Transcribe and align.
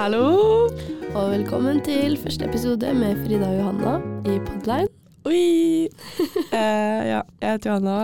Hallo! 0.00 0.68
Og 1.14 1.26
velkommen 1.32 1.80
til 1.84 2.16
første 2.18 2.46
episode 2.48 2.92
med 2.96 3.18
Frida 3.24 3.48
og 3.50 3.56
Johanna 3.58 3.92
i 4.30 4.38
Podline. 4.46 4.88
Oi! 5.28 5.88
Eh, 6.50 7.00
ja, 7.06 7.20
jeg 7.40 7.52
heter 7.52 7.70
Johanna, 7.70 7.96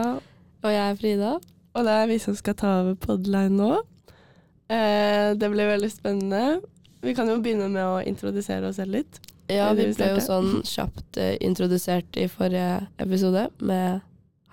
Og 0.63 0.73
jeg 0.73 0.91
er 0.91 0.97
Frida. 1.01 1.31
og 1.75 1.85
det 1.85 1.93
er 1.93 2.07
vi 2.07 2.19
som 2.23 2.35
skal 2.39 2.55
ta 2.55 2.73
over 2.81 2.95
Podline 2.95 3.57
nå. 3.57 3.71
Eh, 4.71 5.33
det 5.41 5.51
blir 5.51 5.67
veldig 5.73 5.91
spennende. 5.93 6.61
Vi 7.03 7.15
kan 7.15 7.29
jo 7.29 7.41
begynne 7.43 7.69
med 7.73 7.83
å 7.85 8.03
introdusere 8.07 8.69
oss 8.69 8.77
selv 8.81 8.93
litt. 8.99 9.21
Ja, 9.51 9.73
vi 9.73 9.89
ble 9.95 10.13
jo 10.17 10.23
sånn 10.23 10.63
kjapt 10.67 11.19
eh, 11.23 11.37
introdusert 11.41 12.17
i 12.19 12.27
forrige 12.31 12.87
episode 13.03 13.49
med 13.61 14.01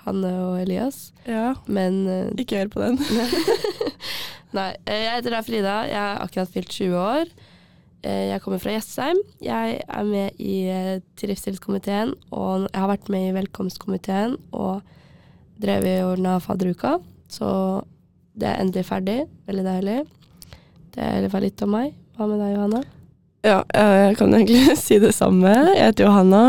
Hanne 0.03 0.31
og 0.43 0.57
Elias, 0.61 1.11
Ja, 1.27 1.53
men 1.67 2.01
eh, 2.11 2.31
ikke 2.43 2.59
hør 2.59 2.71
på 2.73 2.81
den. 2.83 2.97
Nei, 4.57 4.69
eh, 4.85 5.03
jeg 5.05 5.13
heter 5.17 5.33
da 5.37 5.41
Frida. 5.45 5.75
Jeg 5.87 5.97
er 6.01 6.21
akkurat 6.25 6.51
fylt 6.53 6.69
20 6.75 6.97
år. 6.99 7.31
Eh, 8.03 8.25
Jeg 8.33 8.41
kommer 8.43 8.59
fra 8.61 8.73
Jessheim. 8.75 9.21
Jeg 9.41 9.79
er 9.87 10.03
med 10.09 10.41
i 10.43 10.57
trivselskomiteen, 11.19 12.11
og 12.35 12.67
jeg 12.67 12.81
har 12.83 12.91
vært 12.91 13.07
med 13.13 13.29
i 13.29 13.35
velkomstkomiteen 13.39 14.35
og 14.51 14.81
drevet 15.63 16.03
og 16.03 16.17
ordna 16.17 16.35
fadderuka. 16.43 16.97
Så 17.31 17.47
det 18.35 18.49
er 18.51 18.59
endelig 18.61 18.85
ferdig. 18.89 19.21
Veldig 19.47 19.65
deilig. 19.69 19.97
Det 20.93 21.31
var 21.33 21.41
litt 21.41 21.63
om 21.65 21.71
meg. 21.73 21.95
Hva 22.17 22.27
med 22.29 22.43
deg, 22.43 22.53
Johanna? 22.57 22.83
Ja, 23.43 23.57
jeg 23.73 24.19
kan 24.19 24.35
egentlig 24.35 24.75
si 24.83 24.99
det 25.01 25.15
samme. 25.15 25.49
Jeg 25.73 25.87
heter 25.93 26.05
Johanna. 26.09 26.43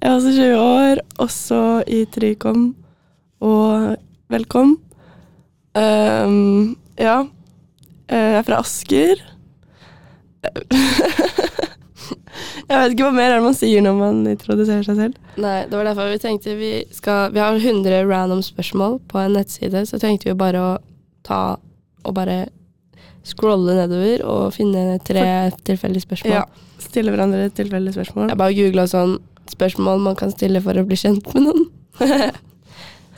Jeg 0.00 0.10
er 0.10 0.16
også 0.18 0.30
20 0.36 0.60
år, 0.60 1.00
også 1.20 1.62
i 1.92 2.02
Trikom 2.12 2.70
og 3.40 3.96
velkommen. 4.30 4.76
Um, 5.74 6.76
ja. 6.98 7.20
Eh, 8.10 8.16
Jeg 8.16 8.38
er 8.40 8.46
fra 8.46 8.60
Asker. 8.60 9.20
jeg 12.70 12.76
vet 12.78 12.94
ikke 12.94 13.04
hva 13.04 13.12
mer 13.12 13.28
er 13.30 13.36
det 13.38 13.44
man 13.44 13.56
sier 13.56 13.82
når 13.84 13.98
man 13.98 14.22
introduserer 14.30 14.84
seg 14.86 14.96
selv. 14.98 15.18
Nei, 15.40 15.58
det 15.68 15.76
var 15.76 15.88
derfor 15.90 16.10
vi 16.10 16.20
tenkte 16.22 16.56
vi 16.58 16.72
skal 16.96 17.32
Vi 17.34 17.42
har 17.42 17.58
100 17.58 18.06
random 18.08 18.42
spørsmål 18.44 18.98
på 19.10 19.20
en 19.20 19.36
nettside, 19.36 19.84
så 19.88 20.00
tenkte 20.00 20.30
vi 20.30 20.38
bare 20.38 20.60
å 20.62 20.72
ta 21.26 21.42
og 22.00 22.16
bare 22.16 22.46
scrolle 23.28 23.74
nedover 23.76 24.22
og 24.24 24.54
finne 24.56 24.98
tre 25.04 25.50
tilfeldige 25.68 26.06
spørsmål. 26.06 26.38
Ja. 26.38 26.44
Stille 26.80 27.12
hverandre 27.12 27.50
tilfeldige 27.52 27.98
spørsmål. 27.98 28.30
Jeg 28.32 28.40
bare 28.40 28.56
googla 28.56 28.86
sånn 28.88 29.18
spørsmål 29.50 30.00
man 30.06 30.16
kan 30.16 30.32
stille 30.32 30.62
for 30.64 30.78
å 30.80 30.86
bli 30.88 30.96
kjent 30.98 31.28
med 31.34 31.50
noen. 31.50 31.68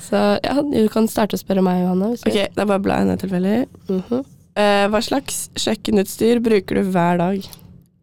så 0.03 0.21
ja, 0.43 0.55
du 0.67 0.81
kan 0.93 1.07
starte 1.11 1.39
å 1.39 1.41
spørre 1.41 1.63
meg, 1.65 1.83
Johanna. 1.85 2.13
Hvis 2.13 2.25
Ok, 2.27 2.37
det 2.55 2.63
er 2.65 2.69
bare 2.71 2.83
bla 2.83 3.01
ned 3.07 3.23
tilfeldig. 3.23 3.59
Mhm. 3.89 4.23
Eh, 4.53 4.87
hva 4.93 5.01
slags 5.01 5.47
kjøkkenutstyr 5.57 6.43
bruker 6.45 6.77
du 6.83 6.91
hver 6.93 7.21
dag? 7.23 7.47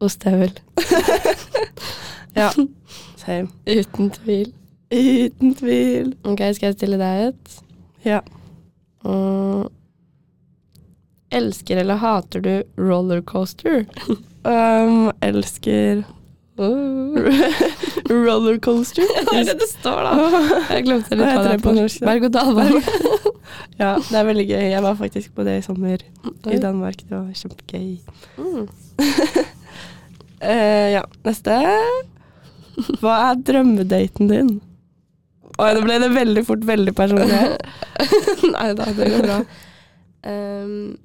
Ostehøvel. 0.01 0.53
Ja, 2.37 2.51
same. 3.17 3.49
Uten 3.67 4.11
tvil. 4.13 4.51
Uten 4.93 5.55
tvil. 5.57 6.13
Ok, 6.23 6.43
skal 6.55 6.69
jeg 6.69 6.75
stille 6.77 6.99
deg 7.01 7.23
et? 7.31 7.55
Ja. 8.05 8.19
Mm. 9.03 9.65
Elsker 11.35 11.81
eller 11.81 11.99
hater 12.01 12.45
du 12.45 12.53
rollercoaster? 12.79 13.85
Um, 14.49 15.09
elsker. 15.21 16.05
rollercoaster. 18.09 19.03
det 19.07 19.33
er 19.39 19.43
det 19.47 19.55
det 19.61 19.69
står, 19.71 19.99
da. 20.03 20.11
Jeg 20.75 20.85
glemte 20.87 21.15
litt 21.15 21.25
Hva 21.27 21.43
det 21.45 21.53
er 21.55 21.63
på 21.63 21.73
norsk. 21.75 22.03
Berg-og-dal-bane. 22.05 22.81
Ja, 23.79 23.93
det 23.97 24.17
er 24.19 24.27
veldig 24.27 24.47
gøy. 24.49 24.65
Jeg 24.73 24.83
var 24.83 24.97
faktisk 24.99 25.35
på 25.35 25.45
det 25.47 25.59
i 25.59 25.65
sommer 25.65 25.97
i 26.51 26.59
Danmark. 26.61 26.99
Det 27.07 27.15
var 27.15 27.29
kjempegøy. 27.41 27.99
Mm. 28.37 28.67
Eh, 30.39 30.87
ja, 30.95 31.03
neste. 31.27 31.55
Hva 33.01 33.15
er 33.29 33.41
drømmedaten 33.47 34.29
din? 34.31 34.51
Oi, 35.59 35.73
nå 35.75 35.83
ble 35.83 35.97
det 35.99 36.11
veldig 36.15 36.45
fort 36.47 36.63
veldig 36.67 36.93
personlig. 36.95 37.41
Nei 38.53 38.69
da, 38.79 38.87
det 38.95 39.11
går 39.11 39.27
bra. 39.27 39.43
Um. 40.23 40.97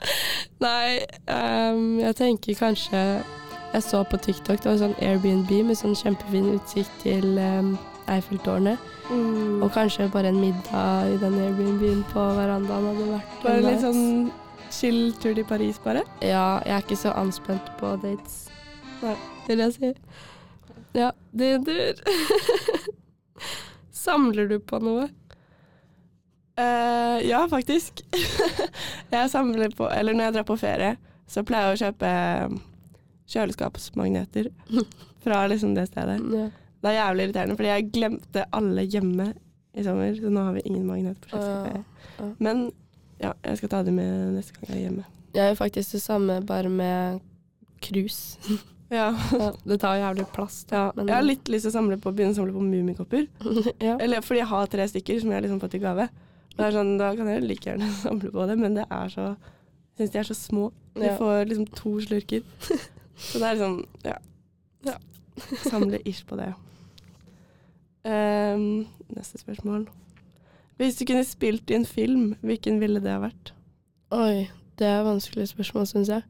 Nei, 0.66 1.00
um, 1.28 1.98
jeg 2.00 2.16
tenker 2.16 2.54
kanskje 2.58 3.00
Jeg 3.72 3.82
så 3.84 4.02
på 4.08 4.16
TikTok, 4.22 4.62
det 4.62 4.70
var 4.70 4.78
sånn 4.80 4.94
Airbnb 5.04 5.50
med 5.68 5.76
sånn 5.76 5.96
kjempefin 5.98 6.52
utsikt 6.54 6.92
til 7.02 7.36
um, 7.36 7.74
Eiffeltårnet. 8.08 8.78
Mm. 9.10 9.62
Og 9.62 9.70
kanskje 9.74 10.08
bare 10.12 10.30
en 10.32 10.40
middag 10.40 11.10
i 11.12 11.18
den 11.20 11.36
Airbnb-en 11.42 12.02
på 12.12 12.22
verandaen 12.38 12.88
hadde 12.90 13.08
vært 13.10 13.36
Bare 13.44 13.60
litt 13.62 13.76
nice. 13.76 13.82
sånn 13.90 14.72
chill 14.72 15.12
tur 15.22 15.34
til 15.36 15.46
Paris, 15.46 15.78
bare. 15.82 16.02
Ja, 16.24 16.62
jeg 16.64 16.74
er 16.78 16.86
ikke 16.86 16.98
så 16.98 17.12
anspent 17.18 17.68
på 17.80 17.92
dates, 18.02 18.46
Nei. 19.02 19.14
vil 19.46 19.62
jeg 19.66 19.76
si. 19.76 19.92
Ja, 20.96 21.10
din 21.36 21.66
tur. 21.66 22.00
Samler 24.06 24.48
du 24.50 24.58
på 24.62 24.80
noe? 24.82 25.08
Eh, 26.56 27.26
ja, 27.28 27.42
faktisk. 27.50 28.00
jeg 29.12 29.30
samler 29.30 29.74
på 29.76 29.88
Eller 29.92 30.14
når 30.16 30.24
jeg 30.30 30.34
drar 30.38 30.46
på 30.48 30.56
ferie, 30.60 30.94
så 31.28 31.42
pleier 31.44 31.72
jeg 31.72 31.76
å 31.76 31.80
kjøpe 31.84 32.12
um, 32.46 32.60
kjøleskapsmagneter 33.28 34.48
fra 35.24 35.42
liksom 35.50 35.74
det 35.76 35.88
stedet. 35.90 36.20
Ja. 36.32 36.46
Det 36.82 36.92
er 36.92 36.98
jævlig 37.00 37.26
irriterende, 37.26 37.56
fordi 37.58 37.72
jeg 37.72 37.90
glemte 37.92 38.44
alle 38.54 38.84
hjemme 38.86 39.30
i 39.76 39.84
sommer, 39.84 40.14
så 40.16 40.30
nå 40.32 40.44
har 40.46 40.54
vi 40.56 40.62
ingen 40.70 40.86
magnet 40.88 41.18
på 41.24 41.32
kjøleskapet. 41.34 42.04
ja. 42.20 42.28
Men 42.40 42.66
ja, 43.20 43.32
jeg 43.44 43.58
skal 43.60 43.72
ta 43.72 43.82
det 43.84 43.92
med 43.96 44.36
neste 44.36 44.54
gang 44.56 44.70
jeg 44.70 44.76
er 44.78 44.84
hjemme. 44.86 45.04
Jeg 45.36 45.50
gjør 45.50 45.58
faktisk 45.58 45.96
det 45.96 46.02
samme, 46.04 46.38
bare 46.48 46.72
med 46.72 47.20
krus. 47.84 48.22
Ja. 48.86 49.08
Det 49.66 49.80
tar 49.82 49.96
jævlig 49.98 50.28
plass. 50.30 50.60
ja. 50.70 50.92
Men- 50.94 51.08
Jeg 51.10 51.16
har 51.16 51.24
litt 51.26 51.48
lyst 51.50 51.64
til 51.66 51.72
å 51.72 51.74
samle 51.74 51.96
på, 51.98 52.12
begynne 52.14 52.36
å 52.36 52.38
samle 52.38 52.52
på 52.54 52.60
mummikopper. 52.62 53.24
ja. 53.82 53.96
Eller 53.98 54.22
fordi 54.22 54.38
jeg 54.44 54.46
har 54.46 54.68
tre 54.70 54.84
stykker 54.86 55.18
som 55.24 55.32
jeg 55.32 55.40
har 55.40 55.42
liksom 55.42 55.58
fått 55.58 55.74
i 55.74 55.80
gave. 55.82 56.04
Det 56.56 56.64
er 56.64 56.72
sånn, 56.72 56.94
da 56.98 57.10
kan 57.16 57.28
jeg 57.28 57.42
like 57.44 57.68
gjerne 57.68 57.88
samle 58.04 58.30
på 58.32 58.46
det, 58.48 58.56
men 58.58 58.76
det 58.78 58.86
er 58.90 59.08
så 59.12 59.26
Jeg 59.96 60.06
syns 60.06 60.12
de 60.12 60.18
er 60.20 60.28
så 60.28 60.34
små. 60.36 60.70
De 60.96 61.06
Ja. 61.06 61.16
får 61.16 61.46
liksom 61.48 61.66
to 61.76 61.94
slurker. 62.04 62.42
Så 63.16 63.38
det 63.40 63.46
er 63.48 63.54
liksom 63.56 63.76
Ja. 64.04 64.16
Ja. 64.84 64.96
Samle 65.64 66.00
ish 66.04 66.24
på 66.28 66.36
det. 66.36 66.50
Um, 68.04 68.86
neste 69.16 69.38
spørsmål. 69.40 69.86
Hvis 70.76 70.96
du 70.96 71.04
kunne 71.08 71.24
spilt 71.24 71.70
i 71.70 71.74
en 71.74 71.86
film, 71.86 72.34
hvilken 72.44 72.80
ville 72.80 73.00
det 73.00 73.10
ha 73.10 73.18
vært? 73.24 73.52
Oi, 74.12 74.48
det 74.78 74.86
er 74.86 75.02
vanskelige 75.06 75.48
spørsmål, 75.54 75.86
syns 75.88 76.08
jeg. 76.12 76.22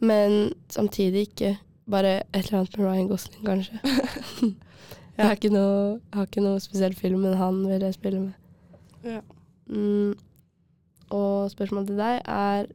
Men 0.00 0.52
samtidig 0.70 1.26
ikke 1.26 1.56
bare 1.90 2.20
et 2.32 2.46
eller 2.46 2.60
annet 2.60 2.78
med 2.78 2.86
Ryan 2.86 3.08
Gosling, 3.10 3.44
kanskje. 3.46 3.80
jeg, 5.18 5.26
har 5.26 5.50
noe, 5.50 5.98
jeg 5.98 6.14
har 6.14 6.28
ikke 6.30 6.44
noe 6.46 6.60
spesiell 6.62 6.94
film, 6.94 7.20
men 7.26 7.34
han 7.36 7.58
vil 7.66 7.82
jeg 7.82 7.94
spille 7.98 8.20
med. 8.20 8.32
Ja. 9.04 9.20
Mm, 9.68 10.14
og 11.12 11.50
spørsmålet 11.52 11.90
til 11.90 11.98
deg 12.00 12.22
er 12.24 12.68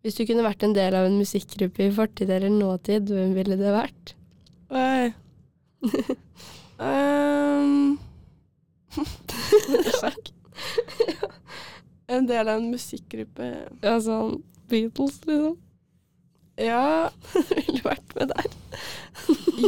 Hvis 0.00 0.16
du 0.16 0.22
kunne 0.24 0.44
vært 0.46 0.62
en 0.64 0.74
del 0.76 0.94
av 0.96 1.04
en 1.08 1.18
musikkgruppe 1.18 1.88
i 1.88 1.92
fortid 1.92 2.30
eller 2.30 2.52
nåtid, 2.52 3.10
hvem 3.12 3.34
ville 3.36 3.58
det 3.60 3.72
vært? 3.74 4.14
Oi. 4.70 5.12
um. 6.78 7.98
En 12.06 12.26
del 12.26 12.48
av 12.48 12.60
en 12.60 12.70
musikkgruppe. 12.70 13.48
Ja, 13.82 13.96
sånn 14.00 14.42
Beatles, 14.70 15.20
liksom. 15.26 15.56
Ja, 16.56 17.10
Ville 17.52 17.82
vært 17.84 18.14
med 18.16 18.32
der. 18.32 18.46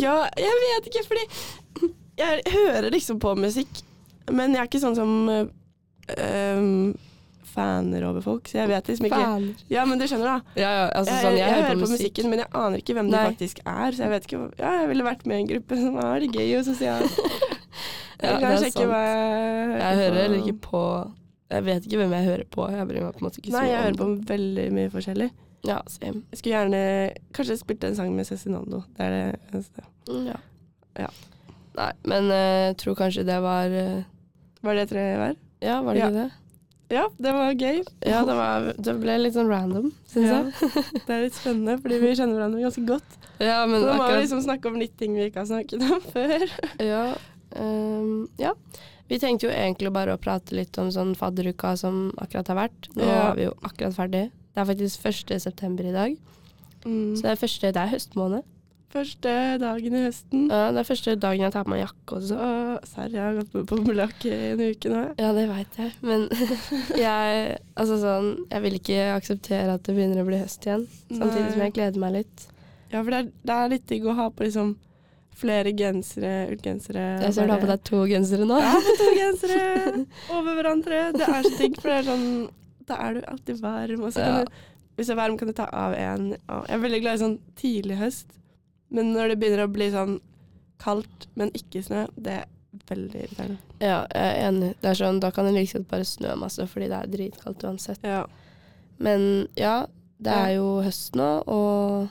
ja, 0.00 0.16
jeg 0.41 0.60
vet 0.62 0.88
ikke, 0.88 1.02
fordi 1.10 1.91
jeg 2.18 2.42
hører 2.54 2.88
liksom 2.94 3.18
på 3.20 3.34
musikk, 3.38 3.83
men 4.33 4.54
jeg 4.56 4.62
er 4.62 4.71
ikke 4.71 4.80
sånn 4.83 4.97
som 4.97 5.12
ehm, 6.16 6.95
faner 7.49 8.05
over 8.09 8.21
folk, 8.22 8.49
så 8.49 8.60
jeg 8.60 8.69
vet 8.71 8.89
liksom 8.91 9.07
ikke 9.09 9.19
Faner. 9.25 9.63
Ja, 9.72 9.84
men 9.89 9.99
du 9.99 10.05
skjønner, 10.07 10.39
da. 10.39 10.59
Ja, 10.60 10.71
ja, 10.71 10.89
altså 11.01 11.15
jeg, 11.15 11.25
sånn, 11.25 11.37
jeg, 11.39 11.49
jeg 11.49 11.63
hører 11.63 11.75
på, 11.75 11.81
musikk. 11.81 11.95
musikken, 11.99 12.31
men 12.31 12.43
jeg 12.43 12.51
aner 12.60 12.83
ikke 12.83 12.97
hvem 12.99 13.09
Nei. 13.09 13.22
de 13.22 13.31
faktisk 13.33 13.63
er, 13.65 13.97
så 13.97 14.05
jeg 14.05 14.13
vet 14.15 14.28
ikke 14.28 14.41
Ja, 14.60 14.72
jeg 14.83 14.91
ville 14.93 15.07
vært 15.07 15.25
med 15.27 15.39
i 15.39 15.45
en 15.45 15.49
gruppe 15.53 15.78
som 15.81 15.97
er 16.05 16.27
gøy 16.28 16.51
og 16.60 16.66
sosialt. 16.69 17.19
Ja, 18.19 18.33
Jeg 18.33 18.34
det 18.34 18.43
kan 18.43 18.57
sjekke 18.59 18.84
hva 18.91 18.99
jeg 18.99 19.75
Jeg 19.78 19.99
hører 20.01 20.16
heller 20.19 20.41
ikke 20.43 20.55
på 20.65 20.78
Jeg 21.53 21.65
vet 21.69 21.84
ikke 21.87 21.99
hvem 22.01 22.15
jeg 22.16 22.25
hører 22.27 22.49
på. 22.51 22.65
Jeg 22.75 22.89
bryr 22.89 23.05
meg 23.05 23.13
på 23.15 23.21
en 23.22 23.27
måte 23.28 23.39
ikke 23.39 23.53
så 23.53 23.60
Nei, 23.60 23.69
jeg 23.69 23.83
hører 23.84 23.99
på 24.01 24.09
veldig 24.33 24.65
mye 24.75 24.91
forskjellig. 24.91 25.28
Ja, 25.69 25.77
same. 25.87 26.22
Jeg 26.33 26.41
skulle 26.41 26.57
gjerne 26.57 26.81
kanskje 27.39 27.57
spilt 27.60 27.87
en 27.87 27.95
sang 27.99 28.10
med 28.16 28.27
Cezinando. 28.27 28.81
Det 28.97 29.07
er 29.07 29.15
det 29.15 29.22
eneste. 29.53 29.87
Mm, 30.10 30.25
Ja. 30.33 30.39
Ja. 30.99 31.10
Nei, 31.78 31.93
men 32.10 32.27
jeg 32.34 32.59
jeg 32.66 32.77
tror 32.83 32.99
kanskje 32.99 33.25
det 33.28 33.39
var 33.45 33.71
uh, 33.71 34.03
Var 34.66 34.75
det 34.81 34.89
tre 34.91 35.05
hver? 35.22 35.39
Ja, 35.63 35.81
var 35.83 35.95
det 35.95 36.01
Ja. 36.01 36.09
ikke 36.09 36.22
det? 36.22 36.31
Ja, 36.91 37.03
det 37.21 37.33
var 37.37 37.53
gøy. 37.53 37.83
Ja, 38.07 38.21
det, 38.25 38.34
var, 38.39 38.72
det 38.81 38.93
ble 39.03 39.16
litt 39.21 39.34
sånn 39.34 39.49
random, 39.51 39.91
syns 40.09 40.25
Ja. 40.31 40.39
jeg. 40.43 40.84
Det 41.07 41.10
er 41.13 41.25
litt 41.27 41.34
spennende, 41.37 41.75
fordi 41.83 41.99
vi 42.01 42.13
kjenner 42.16 42.39
hverandre 42.39 42.63
ganske 42.65 42.84
godt. 42.89 43.19
Ja, 43.45 43.66
men 43.69 43.83
Så 43.83 43.87
da 43.91 43.97
må 43.99 44.07
vi 44.09 44.21
liksom 44.22 44.41
snakke 44.47 44.71
om 44.71 44.78
litt 44.81 44.95
ting 44.97 45.15
vi 45.15 45.27
ikke 45.28 45.43
har 45.45 45.51
snakket 45.51 45.84
om 45.84 46.01
før. 46.15 46.47
Ja, 46.81 47.03
um, 47.60 48.28
ja. 48.41 48.55
Vi 49.09 49.19
tenkte 49.21 49.49
jo 49.49 49.53
egentlig 49.53 49.93
bare 49.93 50.16
å 50.16 50.21
prate 50.21 50.53
litt 50.57 50.77
om 50.81 50.89
sånn 50.93 51.15
fadderuka 51.16 51.75
som 51.81 52.10
akkurat 52.21 52.49
har 52.49 52.57
vært. 52.69 52.89
Nå 52.97 53.05
Ja. 53.05 53.31
er 53.33 53.37
vi 53.37 53.45
jo 53.51 53.55
akkurat 53.65 53.95
ferdig. 53.97 54.25
Det 54.55 54.60
er 54.65 54.69
faktisk 54.72 55.05
1. 55.05 55.39
september 55.41 55.84
i 55.84 55.93
dag. 55.93 56.16
Mm. 56.84 57.16
Så 57.16 57.22
det 57.22 57.31
er 57.33 57.41
første, 57.41 57.72
det 57.72 57.77
er 57.84 57.93
høstmåned. 57.93 58.45
Første 58.88 59.32
dagen 59.60 59.94
i 59.98 60.00
høsten. 60.06 60.46
Ja, 60.48 60.70
det 60.72 60.80
er 60.80 60.86
første 60.88 61.12
dagen 61.20 61.42
jeg 61.44 61.52
tar 61.52 61.66
på 61.66 61.72
meg 61.74 61.82
jakke 61.82 62.16
også. 62.16 62.36
Serr, 62.88 63.10
jeg 63.12 63.20
har 63.20 63.34
gått 63.36 63.52
med 63.58 63.66
boblejakke 63.68 64.30
i 64.32 64.46
en 64.54 64.62
uke 64.64 64.92
nå. 64.92 65.02
Ja, 65.20 65.32
det 65.36 65.42
veit 65.50 65.76
jeg. 65.76 65.90
Men 66.08 66.24
jeg 66.96 67.58
Altså 67.76 67.98
sånn 68.00 68.30
Jeg 68.48 68.64
vil 68.64 68.78
ikke 68.78 69.02
akseptere 69.18 69.74
at 69.76 69.84
det 69.84 69.92
begynner 69.98 70.22
å 70.24 70.28
bli 70.30 70.38
høst 70.40 70.64
igjen. 70.64 70.86
Samtidig 71.12 71.50
som 71.52 71.64
jeg 71.66 71.74
gleder 71.76 72.00
meg 72.00 72.14
litt. 72.16 72.46
Ja, 72.88 73.02
for 73.02 73.12
det 73.12 73.18
er, 73.20 73.28
det 73.50 73.56
er 73.58 73.72
litt 73.74 73.84
digg 73.92 74.06
å 74.08 74.14
ha 74.16 74.30
på 74.32 74.46
liksom 74.46 74.72
flere 75.38 75.70
gensere, 75.76 76.32
ullgensere. 76.50 77.02
Jeg 77.22 77.34
ser 77.36 77.46
du 77.46 77.52
har 77.52 77.60
på 77.62 77.68
deg 77.68 77.82
to 77.86 78.00
gensere 78.10 78.48
nå. 78.48 78.56
Ja, 78.64 78.72
på 78.88 78.94
to 78.98 79.10
gensere 79.20 79.60
over 80.34 80.56
hverandre. 80.58 81.02
Det 81.14 81.28
er 81.28 81.44
så 81.44 81.52
digg, 81.60 81.76
for 81.78 81.92
det 81.92 81.98
er 82.00 82.08
sånn 82.08 82.26
Da 82.88 82.96
er 83.04 83.18
du 83.20 83.28
alltid 83.34 83.60
varm. 83.62 84.00
Og 84.08 84.16
så 84.16 84.24
kan 84.24 84.40
Ja. 84.40 84.42
du, 84.48 84.64
hvis 84.96 85.06
du 85.06 85.12
er 85.14 85.20
varm, 85.20 85.36
kan 85.38 85.52
du 85.52 85.54
ta 85.54 85.68
av 85.76 85.92
en. 85.94 86.30
Jeg 86.40 86.74
er 86.74 86.82
veldig 86.88 87.02
glad 87.04 87.20
i 87.20 87.22
sånn 87.26 87.36
tidlig 87.60 88.00
høst. 88.00 88.32
Men 88.90 89.12
når 89.14 89.28
det 89.34 89.38
begynner 89.40 89.66
å 89.66 89.72
bli 89.72 89.90
sånn 89.92 90.20
kaldt, 90.80 91.26
men 91.36 91.50
ikke 91.58 91.82
snø, 91.84 92.06
det 92.16 92.32
er 92.42 92.46
veldig 92.88 93.22
irriterende. 93.24 93.58
Ja, 93.80 94.06
jeg 94.14 94.28
er 94.28 94.48
enig. 94.48 94.74
Det 94.80 94.90
er 94.92 94.94
sånn, 95.00 95.20
Da 95.20 95.30
kan 95.34 95.44
det 95.48 95.54
like 95.54 95.72
godt 95.78 95.88
bare 95.90 96.04
snø 96.08 96.36
masse, 96.38 96.66
fordi 96.70 96.88
det 96.88 96.98
er 97.02 97.06
dritkaldt 97.16 97.64
uansett. 97.64 97.98
Ja. 98.06 98.24
Men 98.98 99.48
ja, 99.56 99.86
det 100.20 100.32
er 100.32 100.54
jo 100.56 100.80
høst 100.82 101.14
nå, 101.18 101.28
og 101.46 102.08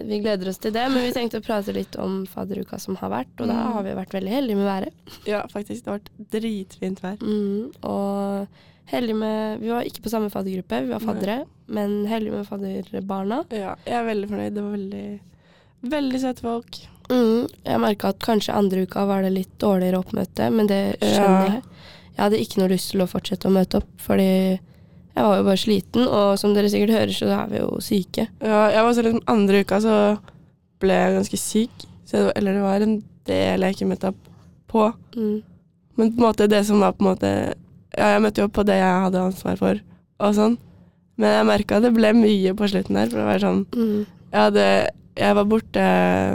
vi 0.00 0.20
gleder 0.22 0.48
oss 0.48 0.58
til 0.62 0.72
det. 0.72 0.86
Men 0.92 1.02
vi 1.04 1.12
tenkte 1.12 1.40
å 1.40 1.44
prate 1.44 1.74
litt 1.76 1.96
om 2.00 2.22
fadderuka 2.30 2.78
som 2.80 2.96
har 3.02 3.10
vært, 3.12 3.32
og 3.40 3.48
da 3.50 3.54
Mm. 3.54 3.72
har 3.74 3.82
vi 3.82 3.94
vært 3.98 4.14
veldig 4.16 4.30
heldige 4.32 4.56
med 4.56 4.66
været. 4.66 4.92
ja, 5.26 5.42
faktisk. 5.46 5.84
Det 5.84 5.90
har 5.90 5.98
vært 5.98 6.30
dritfint 6.30 7.00
vær. 7.02 7.16
Mm, 7.20 7.72
og 7.84 8.48
heldige 8.86 9.16
med 9.16 9.60
Vi 9.60 9.68
var 9.68 9.82
ikke 9.84 10.02
på 10.02 10.10
samme 10.10 10.30
faddergruppe, 10.30 10.82
vi 10.86 10.92
var 10.92 11.00
faddere, 11.00 11.44
men 11.68 12.06
heldige 12.06 12.32
med 12.32 12.46
fadderbarna. 12.46 13.44
Ja, 13.50 13.74
jeg 13.86 13.94
er 13.94 14.04
veldig 14.14 14.28
fornøyd. 14.30 14.54
Det 14.54 14.62
var 14.62 14.76
veldig, 14.76 15.20
veldig 15.82 16.20
søte 16.20 16.42
folk. 16.44 16.80
Mm, 17.10 17.48
jeg 17.66 17.80
merka 17.82 18.08
at 18.12 18.18
kanskje 18.22 18.54
andre 18.54 18.84
uka 18.86 19.04
var 19.08 19.22
det 19.22 19.32
litt 19.34 19.54
dårligere 19.58 19.98
oppmøte, 20.04 20.50
men 20.54 20.66
det 20.70 20.98
skjønner 21.00 21.46
Ja. 21.46 21.52
jeg. 21.54 21.62
Jeg 22.16 22.22
hadde 22.24 22.40
ikke 22.40 22.58
noe 22.60 22.68
lyst 22.68 22.90
til 22.92 23.00
å 23.00 23.08
fortsette 23.08 23.48
å 23.48 23.52
møte 23.54 23.76
opp, 23.80 23.88
fordi 23.98 24.58
jeg 24.60 25.24
var 25.24 25.36
jo 25.38 25.44
bare 25.44 25.56
sliten, 25.56 26.06
og 26.06 26.38
som 26.38 26.54
dere 26.54 26.68
sikkert 26.70 26.90
hører, 26.94 27.12
så 27.16 27.26
er 27.34 27.46
vi 27.48 27.58
jo 27.58 27.78
syke. 27.80 28.28
Ja, 28.42 28.68
jeg 28.70 28.82
var 28.84 28.92
så 28.94 29.02
liksom 29.02 29.22
andre 29.26 29.60
uka 29.64 29.80
så 29.80 29.94
ble 30.80 30.88
jeg 30.92 31.16
ganske 31.16 31.38
syk. 31.38 31.86
Så 32.06 32.12
det, 32.12 32.24
var- 32.26 32.32
eller 32.36 32.52
det 32.52 32.62
var 32.62 32.80
en 32.82 33.02
del 33.26 33.60
jeg 33.60 33.74
ikke 33.74 33.88
møtte 33.88 34.08
opp 34.08 34.16
på. 34.68 34.94
Mm. 35.16 35.42
Men 35.96 36.12
på 36.12 36.18
en 36.22 36.26
måte 36.32 36.48
det 36.48 36.64
som 36.66 36.80
var 36.80 36.92
på 36.92 37.00
en 37.06 37.14
måte 37.16 37.54
Ja, 37.98 38.12
jeg 38.14 38.22
møtte 38.22 38.38
jo 38.38 38.44
opp 38.44 38.52
på 38.52 38.64
det 38.64 38.76
jeg 38.78 39.02
hadde 39.02 39.18
ansvar 39.18 39.56
for, 39.58 39.80
og 40.20 40.34
sånn. 40.34 40.58
Men 41.18 41.28
jeg 41.34 41.46
merka 41.46 41.80
det 41.82 41.92
ble 41.92 42.12
mye 42.14 42.54
på 42.54 42.68
slutten 42.70 42.94
der, 42.94 43.06
for 43.10 43.18
det 43.18 43.26
var 43.26 43.38
sånn 43.42 43.66
Mm. 43.74 44.06
Jeg 44.32 44.40
hadde 44.40 44.88
Jeg 45.20 45.36
var 45.36 45.44
borte 45.50 45.84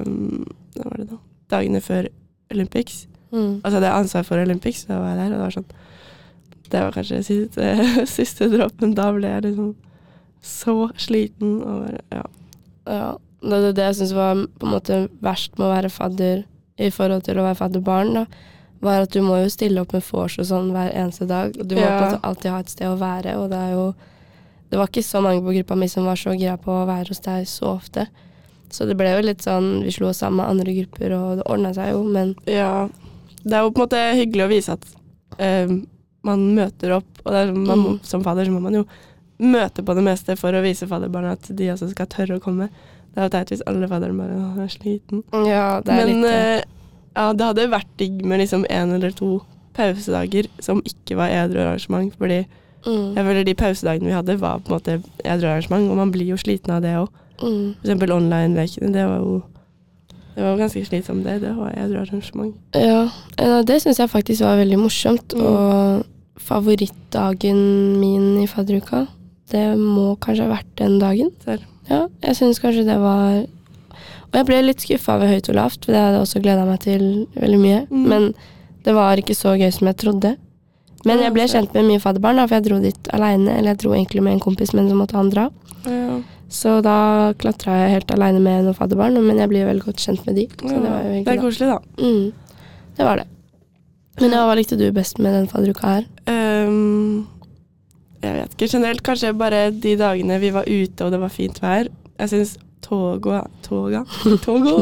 mm, 0.05 0.45
Hva 0.77 0.85
var 0.91 1.01
det 1.01 1.07
da? 1.09 1.17
Dagene 1.55 1.81
før 1.83 2.07
Olympics. 2.53 3.03
Mm. 3.31 3.59
Altså 3.63 3.75
hadde 3.79 3.89
jeg 3.89 3.99
ansvar 4.03 4.25
for 4.27 4.41
Olympics, 4.41 4.83
da 4.89 4.99
var 5.01 5.11
jeg 5.13 5.17
der, 5.19 5.25
og 5.25 5.35
det 5.35 5.43
var 5.45 5.55
sånn 5.55 5.67
Det 6.71 6.81
var 6.85 6.95
kanskje 6.95 7.19
siste, 7.25 7.69
siste 8.17 8.49
dråpen. 8.53 8.95
Da 8.97 9.09
ble 9.15 9.31
jeg 9.35 9.45
liksom 9.49 9.73
så 10.45 10.75
sliten 11.01 11.59
og 11.65 11.87
Ja. 12.13 12.25
Ja, 12.85 13.05
det 13.41 13.57
er 13.71 13.71
det 13.77 13.85
jeg 13.87 13.95
syns 13.99 14.11
var 14.13 14.35
på 14.59 14.67
en 14.67 14.73
måte 14.75 14.97
verst 15.25 15.55
med 15.57 15.65
å 15.67 15.71
være 15.73 15.89
fadder 15.89 16.43
i 16.77 16.91
forhold 16.93 17.23
til 17.25 17.39
å 17.41 17.45
være 17.47 17.57
fadderbarn, 17.57 18.11
da, 18.13 18.25
var 18.85 19.05
at 19.07 19.13
du 19.15 19.21
må 19.25 19.39
jo 19.41 19.49
stille 19.49 19.81
opp 19.81 19.93
med 19.95 20.03
vors 20.05 20.35
og 20.41 20.45
sånn 20.45 20.69
hver 20.75 20.91
eneste 20.93 21.25
dag. 21.29 21.53
Du 21.55 21.73
må 21.73 21.81
Ja. 21.81 21.95
på 21.97 22.03
en 22.03 22.11
måte 22.11 22.27
alltid 22.29 22.51
ha 22.51 22.59
et 22.61 22.69
sted 22.69 22.87
å 22.91 22.97
være, 23.01 23.33
og 23.41 23.49
det 23.49 23.57
er 23.63 23.71
jo 23.73 23.87
Det 24.69 24.79
var 24.79 24.87
ikke 24.89 25.03
så 25.05 25.21
mange 25.21 25.41
på 25.45 25.53
gruppa 25.55 25.75
mi 25.77 25.87
som 25.87 26.05
var 26.05 26.15
så 26.17 26.33
gira 26.37 26.57
på 26.57 26.71
å 26.73 26.85
være 26.89 27.07
hos 27.13 27.19
deg 27.21 27.45
så 27.47 27.75
ofte. 27.77 28.07
Så 28.75 28.85
det 28.89 28.97
ble 28.99 29.13
jo 29.13 29.21
litt 29.23 29.43
sånn 29.45 29.81
Vi 29.85 29.91
slo 29.95 30.09
oss 30.11 30.19
sammen 30.23 30.41
med 30.41 30.51
andre 30.51 30.73
grupper, 30.75 31.13
og 31.15 31.37
det 31.39 31.45
ordna 31.51 31.71
seg 31.77 31.93
jo, 31.93 32.03
men 32.03 32.35
Ja. 32.49 32.87
Det 33.45 33.53
er 33.53 33.61
jo 33.63 33.71
på 33.71 33.83
en 33.83 33.85
måte 33.87 34.03
hyggelig 34.17 34.45
å 34.45 34.49
vise 34.51 34.73
at 34.75 34.85
eh, 35.39 35.69
man 36.25 36.47
møter 36.57 36.95
opp, 36.97 37.21
og 37.25 37.33
er, 37.37 37.51
man, 37.53 37.79
Mm. 37.85 37.99
som 38.03 38.23
fader 38.25 38.45
så 38.47 38.51
må 38.51 38.59
man 38.61 38.73
jo 38.73 38.85
møte 39.39 39.83
på 39.85 39.93
det 39.95 40.03
meste 40.03 40.35
for 40.39 40.51
å 40.55 40.61
vise 40.63 40.87
fadderbarna 40.89 41.33
at 41.35 41.49
de 41.55 41.67
også 41.73 41.89
skal 41.91 42.07
tørre 42.07 42.37
å 42.39 42.41
komme. 42.41 42.69
Det 43.13 43.19
er 43.21 43.27
jo 43.27 43.33
teit 43.35 43.51
hvis 43.53 43.61
alle 43.67 43.87
fadderne 43.87 44.17
bare 44.17 44.37
«Åh, 44.39 44.63
er 44.63 44.71
sliten. 44.73 45.23
ja, 45.45 45.79
det 45.81 45.91
er 45.93 46.05
Men 46.05 46.21
litt 46.21 46.31
eh, 46.31 46.63
ja, 47.15 47.33
det 47.33 47.45
hadde 47.45 47.69
vært 47.71 47.91
digg 47.97 48.25
med 48.25 48.39
liksom 48.41 48.65
en 48.69 48.91
eller 48.97 49.11
to 49.15 49.41
pausedager 49.75 50.47
som 50.59 50.81
ikke 50.87 51.15
var 51.19 51.29
edru 51.29 51.59
arrangement, 51.61 52.13
fordi 52.17 52.41
mm, 52.85 53.15
jeg 53.15 53.25
føler 53.27 53.43
de 53.45 53.53
pausedagene 53.59 54.07
vi 54.09 54.15
hadde 54.17 54.39
var 54.41 54.59
på 54.59 54.71
en 54.71 54.77
måte 54.79 54.97
edru 55.23 55.47
arrangement, 55.51 55.89
og 55.91 55.97
man 55.97 56.11
blir 56.11 56.31
jo 56.33 56.37
sliten 56.41 56.73
av 56.75 56.81
det 56.81 56.95
òg. 56.97 57.09
Mm. 57.41 57.75
For 57.79 57.87
eksempel 57.87 58.15
online-lekene, 58.15 58.93
det 58.93 59.05
var 59.09 59.21
jo 59.23 59.41
det 60.35 60.43
var 60.43 60.57
ganske 60.59 60.81
slitsomt 60.83 61.23
det, 61.23 61.37
det 61.45 61.53
var 61.55 61.71
edru 61.79 62.01
arrangement. 62.01 62.55
Ja, 62.75 63.05
eh, 63.39 63.61
det 63.63 63.77
syns 63.81 64.01
jeg 64.01 64.11
faktisk 64.11 64.43
var 64.43 64.59
veldig 64.59 64.79
morsomt. 64.81 65.31
Mm. 65.31 65.45
Og 65.47 66.41
favorittdagen 66.45 67.61
min 68.01 68.41
i 68.43 68.47
fadderuka, 68.47 69.05
det 69.53 69.63
må 69.79 70.17
kanskje 70.19 70.49
ha 70.49 70.57
vært 70.57 70.73
den 70.81 70.97
dagen. 70.99 71.31
Serr. 71.45 71.63
Ja, 71.87 72.07
jeg 72.25 72.35
syns 72.35 72.59
kanskje 72.59 72.83
det 72.87 72.97
var 72.97 73.45
Og 73.45 74.39
jeg 74.39 74.45
ble 74.49 74.57
litt 74.65 74.81
skuffa 74.81 75.19
ved 75.21 75.29
høyt 75.31 75.47
og 75.53 75.55
lavt, 75.55 75.85
for 75.85 75.93
det 75.93 75.99
hadde 76.01 76.17
jeg 76.17 76.25
også 76.25 76.39
gleda 76.43 76.63
meg 76.67 76.79
til 76.83 77.03
veldig 77.39 77.59
mye. 77.61 77.81
Mm. 77.87 78.07
Men 78.11 78.25
det 78.83 78.95
var 78.97 79.21
ikke 79.21 79.37
så 79.37 79.53
gøy 79.55 79.69
som 79.71 79.87
jeg 79.87 79.97
trodde. 80.01 80.31
Men 81.05 81.21
jeg 81.21 81.33
ble 81.35 81.45
kjent 81.49 81.75
med 81.77 81.85
mye 81.89 82.01
fadderbarn, 82.01 82.39
da, 82.39 82.47
for 82.47 82.57
jeg 82.57 82.65
dro 82.65 82.79
dit 82.81 83.11
aleine. 83.13 83.59
Eller 83.59 83.73
jeg 83.73 83.83
dro 83.83 83.93
egentlig 83.93 84.23
med 84.25 84.37
en 84.37 84.41
kompis, 84.43 84.73
men 84.73 84.89
så 84.89 84.97
måtte 84.97 85.17
han 85.19 85.29
dra. 85.33 85.49
Ja. 85.85 86.17
Så 86.55 86.79
da 86.85 86.97
klatra 87.41 87.75
jeg 87.83 87.93
helt 87.97 88.11
aleine 88.15 88.41
med 88.41 88.65
noen 88.65 88.77
fadderbarn, 88.77 89.17
men 89.21 89.39
jeg 89.41 89.51
blir 89.51 89.69
veldig 89.69 89.85
godt 89.85 90.01
kjent 90.01 90.25
med 90.27 90.37
de. 90.39 90.47
Så 90.61 90.73
det 90.73 90.89
var 90.89 91.05
jo 91.05 91.21
det 91.25 91.33
er 91.33 91.41
koselig, 91.41 91.71
da. 91.73 91.79
Mm, 92.01 92.59
det 92.97 93.07
var 93.07 93.21
det. 93.21 93.27
Men 94.21 94.31
ja, 94.31 94.43
hva 94.47 94.55
likte 94.55 94.77
du 94.79 94.85
best 94.95 95.19
med 95.19 95.35
den 95.35 95.49
fadderuka 95.51 95.97
her? 95.97 96.05
Um, 96.31 97.25
jeg 98.23 98.37
vet 98.37 98.55
ikke. 98.55 98.69
Generelt 98.71 99.03
kanskje 99.05 99.33
bare 99.37 99.67
de 99.71 99.95
dagene 99.99 100.39
vi 100.41 100.53
var 100.55 100.69
ute 100.69 101.05
og 101.05 101.11
det 101.11 101.19
var 101.21 101.33
fint 101.33 101.59
vær. 101.61 101.89
Jeg 102.15 102.31
syns 102.31 102.55
toga 102.85 103.43
Toga? 103.65 104.05
Toga, 104.45 104.75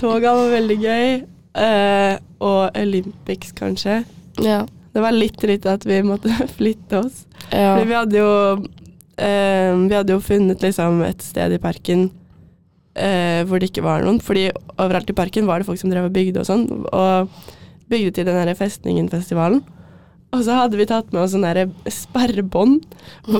toga 0.00 0.34
var 0.38 0.54
veldig 0.54 0.78
gøy. 0.80 1.08
Uh, 1.54 2.16
og 2.42 2.78
Olympics, 2.80 3.52
kanskje. 3.54 4.00
Ja. 4.42 4.64
Det 4.94 5.02
var 5.02 5.14
litt 5.16 5.38
dritt 5.42 5.66
at 5.66 5.84
vi 5.88 6.00
måtte 6.06 6.30
flytte 6.58 7.02
oss. 7.04 7.24
ja. 7.50 7.74
Vi 7.82 7.96
hadde 7.96 8.20
jo 8.20 8.30
eh, 9.18 9.72
Vi 9.74 9.96
hadde 9.96 10.14
jo 10.14 10.20
funnet 10.22 10.62
liksom 10.62 11.02
et 11.06 11.22
sted 11.22 11.54
i 11.56 11.60
parken 11.62 12.08
eh, 12.94 13.42
hvor 13.48 13.58
det 13.60 13.72
ikke 13.72 13.84
var 13.86 14.06
noen. 14.06 14.20
Fordi 14.22 14.48
overalt 14.78 15.10
i 15.10 15.16
parken 15.18 15.46
var 15.50 15.60
det 15.60 15.68
folk 15.68 15.82
som 15.82 15.92
drev 15.92 16.08
og 16.08 16.14
bygde 16.14 16.42
og 16.42 16.48
sånn. 16.48 16.66
Og 16.88 17.30
bygde 17.90 18.14
til 18.16 18.28
den 18.30 18.38
derre 18.38 18.56
Festningen-festivalen. 18.58 19.62
Og 20.34 20.40
så 20.42 20.56
hadde 20.58 20.78
vi 20.78 20.86
tatt 20.90 21.12
med 21.14 21.22
oss 21.22 21.34
sånn 21.34 21.44
der 21.46 21.68
sperrebånd, 21.94 22.82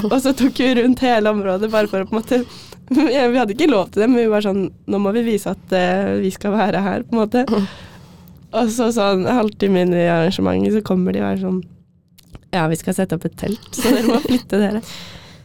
og 0.05 0.15
så 0.23 0.31
tok 0.37 0.61
vi 0.63 0.69
rundt 0.79 1.01
hele 1.03 1.33
området 1.35 1.67
bare 1.73 1.91
for 1.91 2.05
å 2.05 2.07
på 2.07 2.15
en 2.15 2.21
måte 2.21 2.45
Vi 2.95 3.39
hadde 3.41 3.55
ikke 3.57 3.67
lov 3.67 3.89
til 3.91 4.05
det, 4.05 4.09
men 4.13 4.21
vi 4.21 4.29
var 4.31 4.45
sånn 4.45 4.67
Nå 4.93 5.01
må 5.01 5.11
vi 5.17 5.25
vise 5.27 5.55
at 5.57 5.73
eh, 5.75 6.21
vi 6.23 6.31
skal 6.31 6.53
være 6.55 6.83
her, 6.85 7.03
på 7.09 7.17
en 7.17 7.23
måte. 7.25 7.43
Og 8.55 8.71
så 8.71 8.91
sånn 8.95 9.25
halvtime 9.27 9.83
inn 9.85 9.95
i 9.97 10.05
arrangementet 10.07 10.77
så 10.77 10.83
kommer 10.87 11.15
de 11.15 11.23
og 11.25 11.29
er 11.33 11.43
sånn 11.43 11.61
Ja, 12.55 12.69
vi 12.71 12.79
skal 12.79 12.95
sette 12.95 13.17
opp 13.19 13.27
et 13.27 13.37
telt, 13.41 13.67
så 13.75 13.91
dere 13.91 14.07
må 14.13 14.21
flytte 14.23 14.61
dere. 14.63 14.83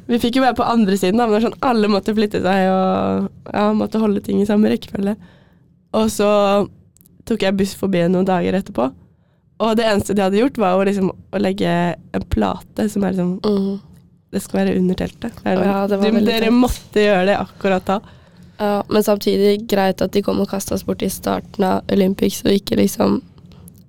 Vi 0.09 0.17
fikk 0.21 0.37
jo 0.39 0.43
være 0.45 0.57
på 0.57 0.65
andre 0.65 0.97
siden, 0.97 1.17
da, 1.21 1.27
men 1.29 1.41
sånn 1.41 1.57
alle 1.65 1.89
måtte 1.89 2.13
flytte 2.17 2.41
seg 2.41 2.67
og 2.69 3.27
ja, 3.53 3.65
måtte 3.77 4.01
holde 4.01 4.21
ting 4.25 4.41
i 4.41 4.47
samme 4.49 4.71
rekkefølge. 4.71 5.15
Og 5.97 6.09
så 6.13 6.29
tok 7.29 7.45
jeg 7.45 7.57
buss 7.57 7.75
forbi 7.77 8.01
noen 8.09 8.25
dager 8.29 8.57
etterpå. 8.57 8.87
Og 9.59 9.75
det 9.77 9.85
eneste 9.89 10.15
de 10.15 10.23
hadde 10.23 10.39
gjort, 10.39 10.57
var 10.61 10.77
å, 10.77 10.85
liksom, 10.87 11.09
å 11.11 11.41
legge 11.41 11.69
en 12.15 12.25
plate 12.31 12.87
som 12.89 13.05
er 13.05 13.15
liksom 13.17 13.37
Mm. 13.43 13.77
Det 14.29 14.43
skal 14.43 14.59
være 14.59 14.77
under 14.77 14.93
teltet. 14.93 15.33
Sånn, 15.41 15.63
Ja, 15.65 15.87
det 15.89 15.97
var 15.97 16.11
du, 16.13 16.19
dere 16.27 16.51
måtte 16.53 17.01
gjøre 17.01 17.25
det 17.31 17.37
akkurat 17.39 17.85
da. 17.87 17.95
Ja. 18.59 18.83
Men 18.89 19.03
samtidig 19.03 19.67
greit 19.71 20.01
at 20.01 20.11
de 20.11 20.21
kom 20.25 20.39
og 20.43 20.49
kasta 20.51 20.75
oss 20.75 20.83
bort 20.87 21.01
i 21.01 21.09
starten 21.09 21.63
av 21.63 21.81
Olympics, 21.91 22.41
og 22.45 22.51
ikke 22.53 22.77
liksom 22.79 23.21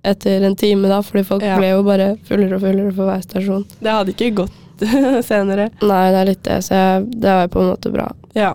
etter 0.02 0.42
en 0.46 0.56
time, 0.56 0.88
da, 0.88 1.02
fordi 1.04 1.24
folk 1.28 1.42
Ja. 1.44 1.58
ble 1.58 1.70
jo 1.74 1.82
bare 1.84 2.14
fullere 2.24 2.54
og 2.56 2.62
fullere 2.62 2.92
for 2.96 3.04
hver 3.10 3.20
stasjon. 3.26 3.66
Det 3.82 3.90
hadde 3.92 4.14
ikke 4.14 4.30
gått 4.44 4.56
senere. 5.30 5.68
Nei, 5.82 6.04
det 6.14 6.20
er 6.22 6.30
litt 6.30 6.42
det, 6.46 6.60
så 6.64 6.72
jeg, 6.78 7.10
det 7.20 7.34
var 7.36 7.48
på 7.52 7.60
en 7.60 7.68
måte 7.74 7.92
bra. 7.92 8.06
Ja. 8.34 8.54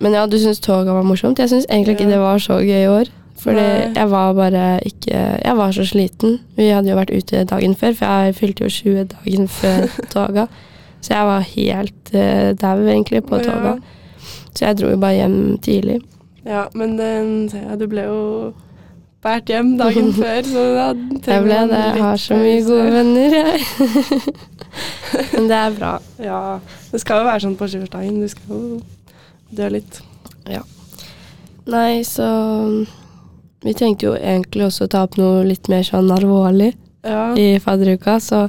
Men 0.00 0.12
ja, 0.16 0.26
du 0.26 0.38
syns 0.40 0.60
toga 0.64 0.92
var 0.96 1.04
morsomt. 1.04 1.38
Jeg 1.40 1.48
syns 1.52 1.66
egentlig 1.68 1.96
ikke 1.98 2.08
Ja. 2.08 2.14
det 2.16 2.20
var 2.24 2.38
så 2.40 2.58
gøy 2.64 2.82
i 2.84 2.88
år. 2.88 3.12
Fordi 3.36 3.60
Nei. 3.60 3.92
jeg 3.94 4.08
var 4.08 4.32
bare 4.34 4.62
ikke 4.88 5.12
Jeg 5.44 5.56
var 5.56 5.72
så 5.76 5.84
sliten. 5.84 6.38
Vi 6.56 6.70
hadde 6.72 6.88
jo 6.88 6.96
vært 6.96 7.12
ute 7.12 7.44
dagen 7.44 7.74
før, 7.76 7.92
for 7.94 8.06
jeg 8.24 8.34
fylte 8.34 8.64
jo 8.64 8.70
20 8.72 9.04
dagen 9.12 9.48
før 9.48 9.84
toga. 10.14 10.46
Så 11.04 11.12
jeg 11.12 11.26
var 11.28 11.44
helt 11.52 12.12
uh, 12.16 12.52
dau, 12.56 12.80
egentlig, 12.88 13.22
på 13.28 13.38
toga. 13.44 13.76
Så 14.56 14.64
jeg 14.70 14.78
dro 14.80 14.92
jo 14.94 15.00
bare 15.00 15.18
hjem 15.18 15.58
tidlig. 15.64 16.00
Ja, 16.46 16.66
men 16.78 16.96
den, 16.96 17.32
ja, 17.52 17.74
du 17.76 17.86
ble 17.90 18.06
jo 18.06 18.20
båret 19.24 19.50
hjem 19.50 19.74
dagen 19.80 20.12
før. 20.20 20.42
Så 20.46 20.66
da 20.76 20.86
Jeg 21.34 21.44
ble 21.44 21.62
det. 21.72 21.80
Jeg 21.82 22.04
har 22.04 22.22
så 22.22 22.38
mye 22.40 22.60
gode 22.66 22.92
venner, 22.94 23.38
jeg. 23.40 24.26
Men 25.32 25.46
det 25.48 25.56
er 25.56 25.74
bra. 25.78 25.90
Ja, 26.20 26.38
det 26.92 27.00
skal 27.00 27.22
jo 27.22 27.28
være 27.28 27.42
sånn 27.46 27.56
på 27.56 27.68
20-årsdagen. 27.70 28.18
Du 28.20 28.28
skal 28.28 28.52
jo 28.52 28.80
dø 29.56 29.68
litt. 29.72 30.00
Nei, 31.66 32.02
så 32.06 32.26
Vi 33.66 33.72
tenkte 33.74 34.06
jo 34.06 34.12
egentlig 34.14 34.66
også 34.66 34.86
å 34.86 34.90
ta 34.92 35.00
opp 35.06 35.16
noe 35.18 35.40
litt 35.46 35.66
mer 35.72 35.82
sånn 35.86 36.10
alvorlig. 36.14 36.74
Ja. 37.06 37.32
I 37.34 37.56
fadderuka 37.62 38.18
så 38.22 38.44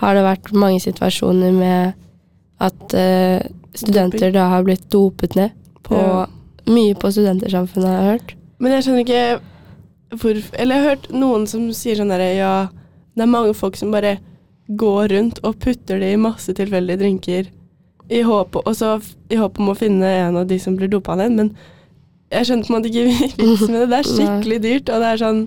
har 0.00 0.16
det 0.16 0.24
vært 0.24 0.50
mange 0.56 0.80
situasjoner 0.82 1.52
med 1.54 2.07
at 2.60 2.94
eh, 2.94 3.44
studenter 3.78 4.32
da 4.34 4.48
har 4.54 4.64
blitt 4.66 4.88
dopet 4.90 5.36
ned 5.38 5.54
på 5.86 5.98
Ja. 5.98 6.26
Mye 6.68 6.92
på 7.00 7.08
Studentersamfunnet, 7.08 7.88
har 7.88 8.02
jeg 8.02 8.10
hørt. 8.12 8.32
Men 8.60 8.72
jeg 8.74 8.84
skjønner 8.84 9.04
ikke 9.06 10.18
hvor 10.20 10.36
Eller 10.52 10.74
jeg 10.74 10.82
har 10.82 10.90
hørt 10.90 11.06
noen 11.12 11.46
som 11.48 11.68
sier 11.76 11.96
sånn 11.96 12.10
derre 12.12 12.26
Ja, 12.36 12.68
det 13.16 13.22
er 13.24 13.30
mange 13.30 13.54
folk 13.56 13.76
som 13.76 13.92
bare 13.92 14.18
går 14.68 15.08
rundt 15.14 15.40
og 15.44 15.56
putter 15.62 16.00
det 16.00 16.10
i 16.12 16.20
masse 16.20 16.52
tilfeldige 16.52 17.00
drinker 17.00 17.48
i 18.08 18.20
håp, 18.24 18.56
i 18.56 19.36
håp 19.36 19.58
om 19.60 19.68
å 19.68 19.76
finne 19.76 20.08
en 20.26 20.36
av 20.40 20.46
de 20.48 20.58
som 20.60 20.76
blir 20.76 20.88
dopa 20.88 21.16
ned. 21.16 21.32
Men 21.36 21.50
jeg 22.32 22.48
skjønner 22.48 22.68
på 22.68 22.72
en 22.72 22.76
måte 22.78 22.92
ikke 22.92 23.06
vitsen 23.48 23.72
med 23.72 23.80
det. 23.80 23.88
Det 23.88 23.98
er 23.98 24.08
skikkelig 24.12 24.60
dyrt, 24.64 24.92
og 24.92 25.02
det 25.04 25.10
er 25.12 25.22
sånn 25.24 25.42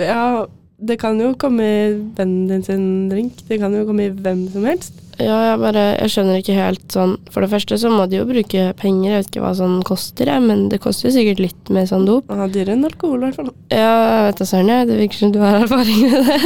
Ja, 0.00 0.46
det 0.76 0.98
kan 1.00 1.20
jo 1.20 1.32
komme 1.40 1.64
i 1.64 1.82
vennen 2.16 2.48
din 2.50 2.64
sin 2.64 2.86
drink. 3.10 3.40
Det 3.48 3.60
kan 3.60 3.74
jo 3.74 3.86
komme 3.88 4.08
i 4.08 4.12
hvem 4.12 4.46
som 4.52 4.64
helst. 4.68 5.00
Ja, 5.16 5.36
jeg 5.50 5.60
bare 5.62 5.82
Jeg 5.96 6.12
skjønner 6.12 6.40
ikke 6.42 6.56
helt 6.56 6.92
sånn 6.92 7.14
For 7.32 7.44
det 7.44 7.48
første 7.52 7.78
så 7.80 7.88
må 7.92 8.04
de 8.10 8.18
jo 8.18 8.26
bruke 8.28 8.64
penger, 8.76 9.06
jeg 9.10 9.22
vet 9.22 9.30
ikke 9.30 9.44
hva 9.44 9.52
sånn 9.56 9.78
koster, 9.86 10.28
jeg, 10.28 10.42
men 10.44 10.66
det 10.72 10.80
koster 10.84 11.08
jo 11.08 11.14
sikkert 11.14 11.40
litt 11.42 11.70
med 11.72 11.88
sånn 11.90 12.04
dop. 12.08 12.28
Ja, 12.32 12.48
dyrere 12.52 12.76
enn 12.76 12.86
alkohol, 12.88 13.22
i 13.22 13.28
hvert 13.28 13.38
fall. 13.40 13.50
Ja, 13.72 13.92
jeg 13.96 14.26
vet 14.28 14.40
da 14.40 14.48
søren, 14.50 14.72
jeg. 14.72 14.88
Det 14.90 14.98
virker 15.00 15.22
som 15.22 15.32
du 15.34 15.40
har 15.42 15.58
erfaring 15.64 16.02
med 16.04 16.30
det. 16.30 16.40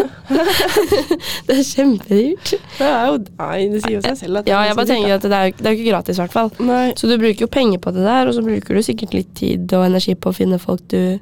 det 1.49 1.57
er 1.57 1.63
kjempedyrt. 1.67 2.55
Det 2.79 2.91
er 2.91 3.11
jo 3.11 3.19
Nei, 3.41 3.59
det 3.73 3.83
sier 3.85 3.97
jo 3.97 4.03
seg 4.07 4.19
selv 4.23 4.43
at 4.43 4.51
Ja, 4.51 4.63
jeg 4.69 4.79
bare 4.79 4.91
tenker 4.93 5.17
at 5.17 5.27
det 5.27 5.41
er, 5.41 5.55
det 5.59 5.67
er 5.67 5.75
jo 5.75 5.81
ikke 5.81 5.91
gratis, 5.91 6.19
i 6.19 6.25
hvert 6.25 6.37
fall. 6.37 6.53
Nei. 6.71 6.85
Så 7.01 7.11
du 7.11 7.17
bruker 7.21 7.47
jo 7.47 7.51
penger 7.51 7.83
på 7.83 7.95
det 7.97 8.07
der, 8.07 8.31
og 8.31 8.37
så 8.37 8.45
bruker 8.47 8.79
du 8.79 8.87
sikkert 8.87 9.17
litt 9.17 9.35
tid 9.39 9.77
og 9.77 9.87
energi 9.89 10.15
på 10.15 10.31
å 10.31 10.37
finne 10.37 10.61
folk 10.63 10.87
du 10.93 11.19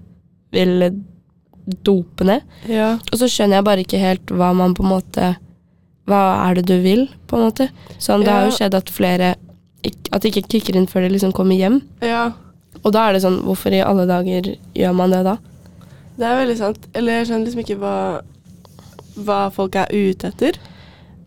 vil 0.54 0.90
dope 1.84 2.24
ned. 2.24 2.44
Ja. 2.70 2.94
Og 3.12 3.20
så 3.20 3.28
skjønner 3.30 3.60
jeg 3.60 3.68
bare 3.68 3.84
ikke 3.84 4.00
helt 4.00 4.32
hva 4.32 4.52
man 4.56 4.76
på 4.76 4.84
en 4.84 4.92
måte 4.92 5.34
Hva 6.08 6.20
er 6.48 6.58
det 6.58 6.66
du 6.70 6.76
vil, 6.82 7.06
på 7.28 7.36
en 7.38 7.46
måte? 7.50 7.68
Sånn, 8.00 8.24
det 8.24 8.32
har 8.32 8.46
jo 8.48 8.54
skjedd 8.56 8.74
at 8.78 8.88
flere 8.92 9.34
At 10.10 10.22
det 10.24 10.30
ikke 10.32 10.48
kicker 10.56 10.76
inn 10.80 10.88
før 10.90 11.04
de 11.06 11.12
liksom 11.14 11.32
kommer 11.36 11.58
hjem. 11.58 11.82
ja. 12.04 12.30
Og 12.86 12.92
da 12.94 13.08
er 13.08 13.16
det 13.16 13.22
sånn 13.24 13.40
Hvorfor 13.42 13.74
i 13.74 13.80
alle 13.82 14.04
dager 14.06 14.52
gjør 14.76 14.92
man 14.94 15.10
det 15.10 15.24
da? 15.26 15.32
Det 16.18 16.26
er 16.26 16.36
veldig 16.38 16.56
sant. 16.60 16.84
Eller 16.94 17.16
jeg 17.18 17.26
skjønner 17.28 17.46
liksom 17.48 17.62
ikke 17.64 17.76
hva, 17.80 17.94
hva 19.26 19.38
folk 19.54 19.74
er 19.80 19.90
ute 19.90 20.30
etter. 20.30 20.58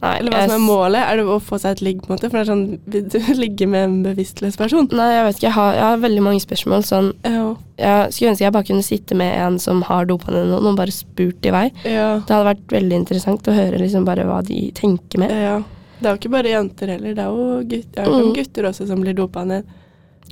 Nei, 0.01 0.15
Eller 0.17 0.31
hva 0.33 0.39
jeg 0.41 0.49
som 0.49 0.61
er 0.61 0.65
målet. 0.65 1.01
Er 1.05 1.17
det 1.19 1.25
å 1.29 1.35
få 1.45 1.59
seg 1.61 1.71
et 1.75 1.81
ligg, 1.85 1.99
på 2.01 2.09
en 2.09 2.15
måte? 2.17 2.29
For 2.31 2.37
det 2.39 2.41
er 2.41 2.49
sånn 2.49 2.79
Vil 2.87 3.03
du 3.13 3.33
ligge 3.43 3.67
med 3.69 3.83
en 3.85 3.97
bevisstløs 4.03 4.57
person? 4.57 4.87
Nei, 4.91 5.09
jeg 5.13 5.25
vet 5.27 5.35
ikke. 5.37 5.47
Jeg 5.47 5.53
har, 5.59 5.73
jeg 5.77 5.83
har 5.85 5.97
veldig 6.05 6.23
mange 6.25 6.41
spørsmål. 6.41 6.85
Sånn, 6.87 7.11
Ja. 7.23 7.43
jeg 7.77 8.13
skulle 8.15 8.31
ønske 8.31 8.45
jeg 8.47 8.53
bare 8.55 8.67
kunne 8.71 8.83
sitte 8.87 9.15
med 9.15 9.35
en 9.37 9.59
som 9.59 9.81
har 9.83 10.05
dopa 10.09 10.31
ned 10.33 10.47
noen, 10.49 10.65
og 10.71 10.77
bare 10.81 10.91
spurt 10.95 11.45
i 11.45 11.51
vei. 11.53 11.67
Ja. 11.85 12.15
Det 12.25 12.33
hadde 12.33 12.49
vært 12.49 12.65
veldig 12.73 12.97
interessant 13.03 13.45
å 13.47 13.53
høre 13.53 13.77
liksom 13.77 14.03
bare 14.05 14.25
hva 14.25 14.41
de 14.43 14.71
tenker 14.73 15.19
med. 15.19 15.29
ja. 15.31 15.59
Det 16.01 16.07
er 16.09 16.15
jo 16.15 16.17
ikke 16.17 16.31
bare 16.33 16.49
jenter 16.49 16.87
heller. 16.95 17.13
Det 17.13 17.21
er 17.21 17.29
jo 17.29 17.61
gutter, 17.69 18.01
er 18.01 18.09
Mm. 18.09 18.33
gutter 18.33 18.63
også 18.71 18.87
som 18.87 19.01
blir 19.03 19.13
dopa 19.13 19.43
ned. 19.45 19.63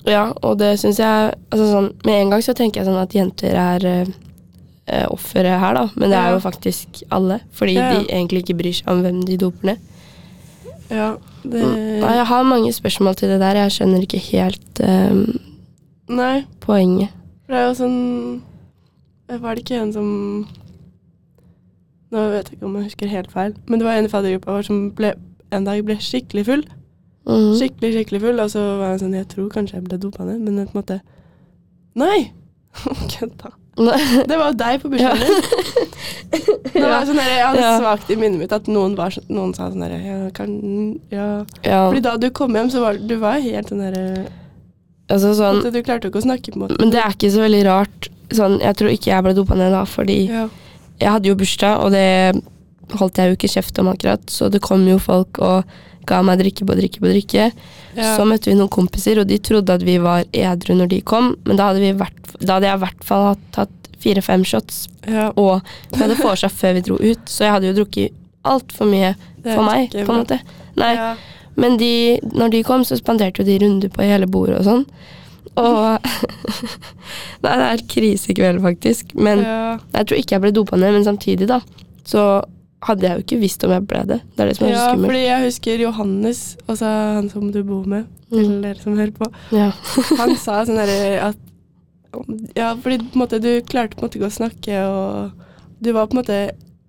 Ja, 0.06 0.34
og 0.42 0.58
det 0.58 0.80
syns 0.80 0.98
jeg 0.98 1.36
altså 1.52 1.66
sånn, 1.70 1.94
Med 2.06 2.22
en 2.24 2.30
gang 2.32 2.42
så 2.42 2.56
tenker 2.56 2.82
jeg 2.82 2.88
sånn 2.88 2.98
at 3.02 3.14
jenter 3.14 3.54
er 3.54 4.08
eh, 4.89 5.01
eh, 5.03 5.08
offeret 5.12 5.60
her, 5.60 5.74
da. 5.74 5.88
Men 5.96 6.10
det 6.10 6.17
er 6.17 6.31
jo 6.31 6.39
faktisk 6.39 7.03
alle. 7.12 7.39
Fordi 7.51 7.74
Ja, 7.74 7.91
ja. 7.93 8.00
de 8.00 8.05
egentlig 8.10 8.43
ikke 8.43 8.58
bryr 8.58 8.74
seg 8.74 8.88
om 8.88 9.01
hvem 9.01 9.22
de 9.25 9.38
doper 9.38 9.65
ned. 9.65 9.77
Ja. 10.89 11.15
Det 11.43 11.62
Mm. 11.63 12.00
Nei, 12.01 12.13
jeg 12.17 12.25
har 12.27 12.43
mange 12.43 12.74
spørsmål 12.74 13.15
til 13.15 13.29
det 13.29 13.39
der. 13.39 13.55
Jeg 13.55 13.72
skjønner 13.72 14.01
ikke 14.01 14.19
helt 14.19 14.79
eh, 14.79 15.13
Nei. 16.10 16.46
poenget. 16.60 17.10
For 17.46 17.53
det 17.53 17.62
er 17.62 17.67
jo 17.67 17.74
sånn 17.74 18.41
Var 19.29 19.55
det 19.55 19.63
ikke 19.63 19.81
en 19.81 19.93
som 19.93 20.48
Nå 22.12 22.24
vet 22.31 22.50
jeg 22.50 22.58
ikke 22.58 22.65
om 22.65 22.75
jeg 22.79 22.84
husker 22.89 23.08
helt 23.12 23.31
feil, 23.31 23.53
men 23.67 23.79
det 23.79 23.86
var 23.86 23.93
en 24.00 24.05
i 24.05 24.10
faddergruppa 24.10 24.51
vår 24.55 24.63
som 24.65 24.91
ble, 24.98 25.12
en 25.53 25.63
dag 25.67 25.84
ble 25.86 25.93
skikkelig 26.01 26.46
full. 26.48 26.63
Mhm. 27.29 27.51
Skikkelig, 27.60 27.91
skikkelig 27.93 28.22
full. 28.24 28.39
Og 28.39 28.50
så 28.50 28.63
var 28.79 28.89
han 28.89 29.00
sånn 29.00 29.13
Jeg 29.13 29.27
tror 29.29 29.50
kanskje 29.53 29.75
jeg 29.77 29.84
ble 29.86 29.98
dopa 30.01 30.25
ned, 30.25 30.39
men 30.41 30.65
på 30.65 30.74
en 30.74 30.81
måte 30.81 31.01
Nei! 31.96 32.31
Kødda. 33.13 33.51
Det 34.30 34.36
var 34.36 34.52
jo 34.52 34.58
deg 34.60 34.82
på 34.82 34.92
bursdagen 34.92 35.22
din. 35.24 35.40
Det 36.74 36.84
var 36.84 37.08
sånn 37.08 37.20
der, 37.20 37.30
Jeg 37.32 37.46
hadde 37.46 37.64
Ja. 37.64 37.72
svakt 37.80 38.12
i 38.12 38.18
minnet 38.20 38.42
mitt 38.42 38.54
at 38.56 38.68
noen, 38.72 38.96
var, 39.00 39.16
noen 39.32 39.56
sa 39.56 39.70
sånn 39.72 39.86
herre 39.86 40.00
ja, 40.04 40.20
kan, 40.36 40.52
ja. 41.14 41.30
ja, 41.64 41.82
Fordi 41.88 42.04
da 42.06 42.16
du 42.20 42.30
kom 42.36 42.56
hjem, 42.58 42.72
så 42.74 42.84
var 42.84 43.00
du 43.00 43.16
var 43.22 43.40
helt 43.44 43.72
sånn 43.72 43.84
herre 43.88 44.06
altså 45.10 45.34
sånn 45.38 45.64
Du 45.66 45.82
klarte 45.82 46.12
ikke 46.12 46.22
å 46.22 46.28
snakke, 46.28 46.54
på 46.54 46.60
en 46.60 46.66
måte. 46.68 46.80
Men 46.82 46.94
det 46.94 47.02
er 47.02 47.16
ikke 47.16 47.32
så 47.34 47.42
veldig 47.42 47.62
rart. 47.66 48.10
Sånn, 48.36 48.60
jeg 48.62 48.78
tror 48.78 48.94
ikke 48.94 49.10
jeg 49.10 49.26
ble 49.26 49.34
dopa 49.38 49.58
ned 49.58 49.74
da, 49.74 49.84
fordi 49.90 50.20
ja. 50.30 50.46
jeg 51.02 51.14
hadde 51.16 51.32
jo 51.32 51.38
bursdag, 51.40 51.82
og 51.82 51.96
det 51.96 52.98
holdt 53.00 53.22
jeg 53.22 53.32
jo 53.32 53.38
ikke 53.38 53.52
kjeft 53.56 53.80
om 53.82 53.90
akkurat, 53.90 54.22
så 54.30 54.50
det 54.54 54.62
kom 54.66 54.86
jo 54.90 55.00
folk 55.02 55.40
og 55.46 55.78
ga 56.10 56.22
meg 56.26 56.40
drikke 56.42 56.66
på 56.66 56.78
drikke 56.78 57.02
på 57.04 57.10
drikke. 57.12 57.50
Ja. 57.98 58.14
Så 58.16 58.26
møtte 58.28 58.52
vi 58.52 58.58
noen 58.58 58.72
kompiser, 58.74 59.22
og 59.22 59.30
de 59.30 59.38
trodde 59.42 59.76
at 59.76 59.86
vi 59.86 59.98
var 60.02 60.26
edru 60.34 60.76
når 60.78 60.94
de 60.94 61.02
kom, 61.06 61.34
men 61.46 61.60
da 61.60 61.70
hadde, 61.70 61.84
vi 61.84 61.92
vært, 61.98 62.19
da 62.40 62.58
hadde 62.58 62.68
jeg 62.70 62.80
i 62.80 62.84
hvert 62.86 63.04
fall 63.08 63.36
tatt 63.56 63.90
fire-fem 64.00 64.44
shots, 64.48 64.88
ja. 65.08 65.30
og 65.36 65.60
vi 65.92 66.00
hadde 66.00 66.16
vorsa 66.22 66.48
før 66.50 66.78
vi 66.78 66.82
dro 66.88 66.96
ut, 67.02 67.26
så 67.28 67.44
jeg 67.48 67.52
hadde 67.58 67.68
jo 67.72 67.78
drukket 67.82 68.14
altfor 68.48 68.88
mye 68.88 69.14
for 69.44 69.64
meg, 69.68 69.90
på 69.92 70.06
en 70.06 70.22
måte. 70.22 70.38
Nei, 70.80 70.94
Ja. 70.96 71.10
men 71.60 71.76
de, 71.78 72.20
når 72.32 72.52
de 72.54 72.62
kom, 72.64 72.86
så 72.88 72.96
spanderte 72.96 73.42
jo 73.44 73.48
de 73.50 73.58
runder 73.66 73.90
på 73.92 74.06
hele 74.08 74.28
bordet 74.32 74.60
og 74.62 74.64
sånn. 74.70 74.86
Og 75.60 76.00
Nei, 77.44 77.52
det 77.60 77.66
er 77.66 77.84
krisekveld, 77.92 78.62
faktisk. 78.64 79.12
Men 79.20 79.42
ja. 79.44 79.58
jeg 79.98 80.08
tror 80.08 80.22
ikke 80.22 80.36
jeg 80.38 80.44
ble 80.46 80.52
dopa 80.56 80.80
ned, 80.80 80.94
men 80.96 81.04
samtidig, 81.08 81.50
da, 81.52 81.60
så 82.08 82.24
hadde 82.88 83.04
jeg 83.10 83.18
jo 83.20 83.24
ikke 83.26 83.40
visst 83.42 83.64
om 83.68 83.74
jeg 83.76 83.84
ble 83.90 84.06
det. 84.08 84.22
Det 84.38 84.44
er 84.46 84.52
det 84.52 84.56
som 84.56 84.68
er 84.70 84.72
ja, 84.72 84.86
skummelt. 84.88 85.10
fordi 85.12 85.24
jeg 85.26 85.46
husker 85.50 85.84
Johannes, 85.84 86.42
altså 86.70 86.92
han 87.20 87.28
som 87.34 87.52
du 87.56 87.60
bor 87.68 87.84
med, 87.90 88.08
Mm. 88.30 88.60
dere 88.62 88.78
som 88.78 88.94
hører 88.94 89.10
på, 89.16 89.26
Ja. 89.52 89.72
han 90.20 90.36
sa 90.38 90.60
sånn 90.64 90.78
derre 90.78 91.16
at 91.32 91.38
Ja, 92.56 92.74
fordi 92.82 93.00
måte, 93.13 93.39
du 93.39 93.62
klarte 93.70 93.96
på 93.96 94.01
en 94.04 94.08
måte 94.08 94.18
ikke 94.20 94.32
å 94.32 94.38
snakke, 94.39 94.82
og 94.88 95.32
du 95.84 95.92
var 95.94 96.10
på 96.10 96.18
en 96.18 96.22
måte 96.24 96.39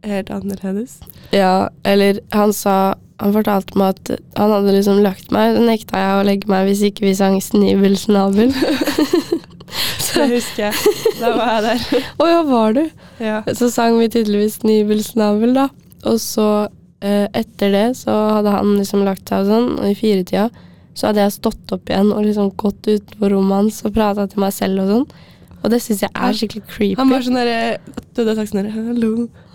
helt 0.07 0.31
annerledes. 0.33 0.99
ja, 1.37 1.69
eller 1.85 2.21
han 2.33 2.53
sa 2.57 2.95
Han 3.21 3.35
fortalte 3.35 3.77
meg 3.77 3.99
at 3.99 4.21
han 4.39 4.49
hadde 4.49 4.73
liksom 4.73 5.03
lagt 5.05 5.29
meg, 5.31 5.53
så 5.53 5.61
nekta 5.61 5.99
jeg 6.00 6.12
å 6.17 6.23
legge 6.25 6.49
meg 6.49 6.65
hvis 6.71 6.81
ikke 6.89 7.05
vi 7.05 7.11
sang 7.19 7.35
'Snibel 7.37 7.93
snabel'. 8.00 8.55
Det 10.15 10.25
husker 10.33 10.71
jeg. 10.71 10.95
Da 11.21 11.35
var 11.37 11.50
jeg 11.61 11.67
der. 11.67 11.83
Å 12.23 12.29
ja, 12.31 12.39
var 12.49 12.73
du? 12.79 12.81
Ja. 13.21 13.43
Så 13.53 13.69
sang 13.71 13.99
vi 14.00 14.09
tydeligvis 14.09 14.57
'Snibel 14.62 15.05
snabel', 15.05 15.53
da. 15.55 15.69
Og 16.09 16.17
så, 16.17 16.69
eh, 17.05 17.29
etter 17.37 17.71
det, 17.77 17.85
så 18.00 18.17
hadde 18.39 18.57
han 18.57 18.73
liksom 18.79 19.05
lagt 19.05 19.29
seg 19.29 19.45
og 19.45 19.53
sånn, 19.53 19.69
og 19.79 19.91
i 19.93 19.95
firetida 20.00 20.49
så 20.95 21.11
hadde 21.11 21.23
jeg 21.25 21.37
stått 21.37 21.75
opp 21.77 21.91
igjen 21.91 22.11
og 22.13 22.25
liksom 22.27 22.51
gått 22.61 22.89
ut 22.91 23.13
på 23.21 23.31
rommet 23.33 23.57
hans 23.61 23.83
og 23.87 23.95
prata 23.95 24.27
til 24.31 24.43
meg 24.43 24.53
selv 24.57 24.83
og 24.85 24.91
sånn. 24.95 25.07
Og 25.61 25.71
det 25.75 25.83
syns 25.85 26.03
jeg 26.07 26.11
er 26.17 26.37
skikkelig 26.37 26.63
creepy. 26.71 26.95
Han 26.99 27.11
var 27.13 27.25
sånn 27.27 27.37
derre 27.37 27.79
Du 28.15 28.23
hadde 28.23 28.35
sagt 28.39 28.53
sånn 28.53 28.63
derre 28.63 28.87
Hallo, 28.89 29.11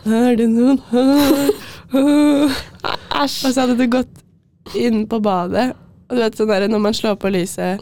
er 0.05 0.35
det 0.37 0.45
noen 0.51 0.77
her? 0.91 1.49
Og 1.95 3.33
så 3.33 3.55
hadde 3.57 3.77
du 3.79 3.87
gått 3.89 4.75
inn 4.77 5.03
på 5.09 5.19
badet, 5.23 5.71
og 6.09 6.17
du 6.17 6.21
vet 6.23 6.37
sånn 6.37 6.49
derre 6.51 6.69
når 6.69 6.81
man 6.87 6.95
slår 6.97 7.17
på 7.21 7.31
lyset 7.33 7.81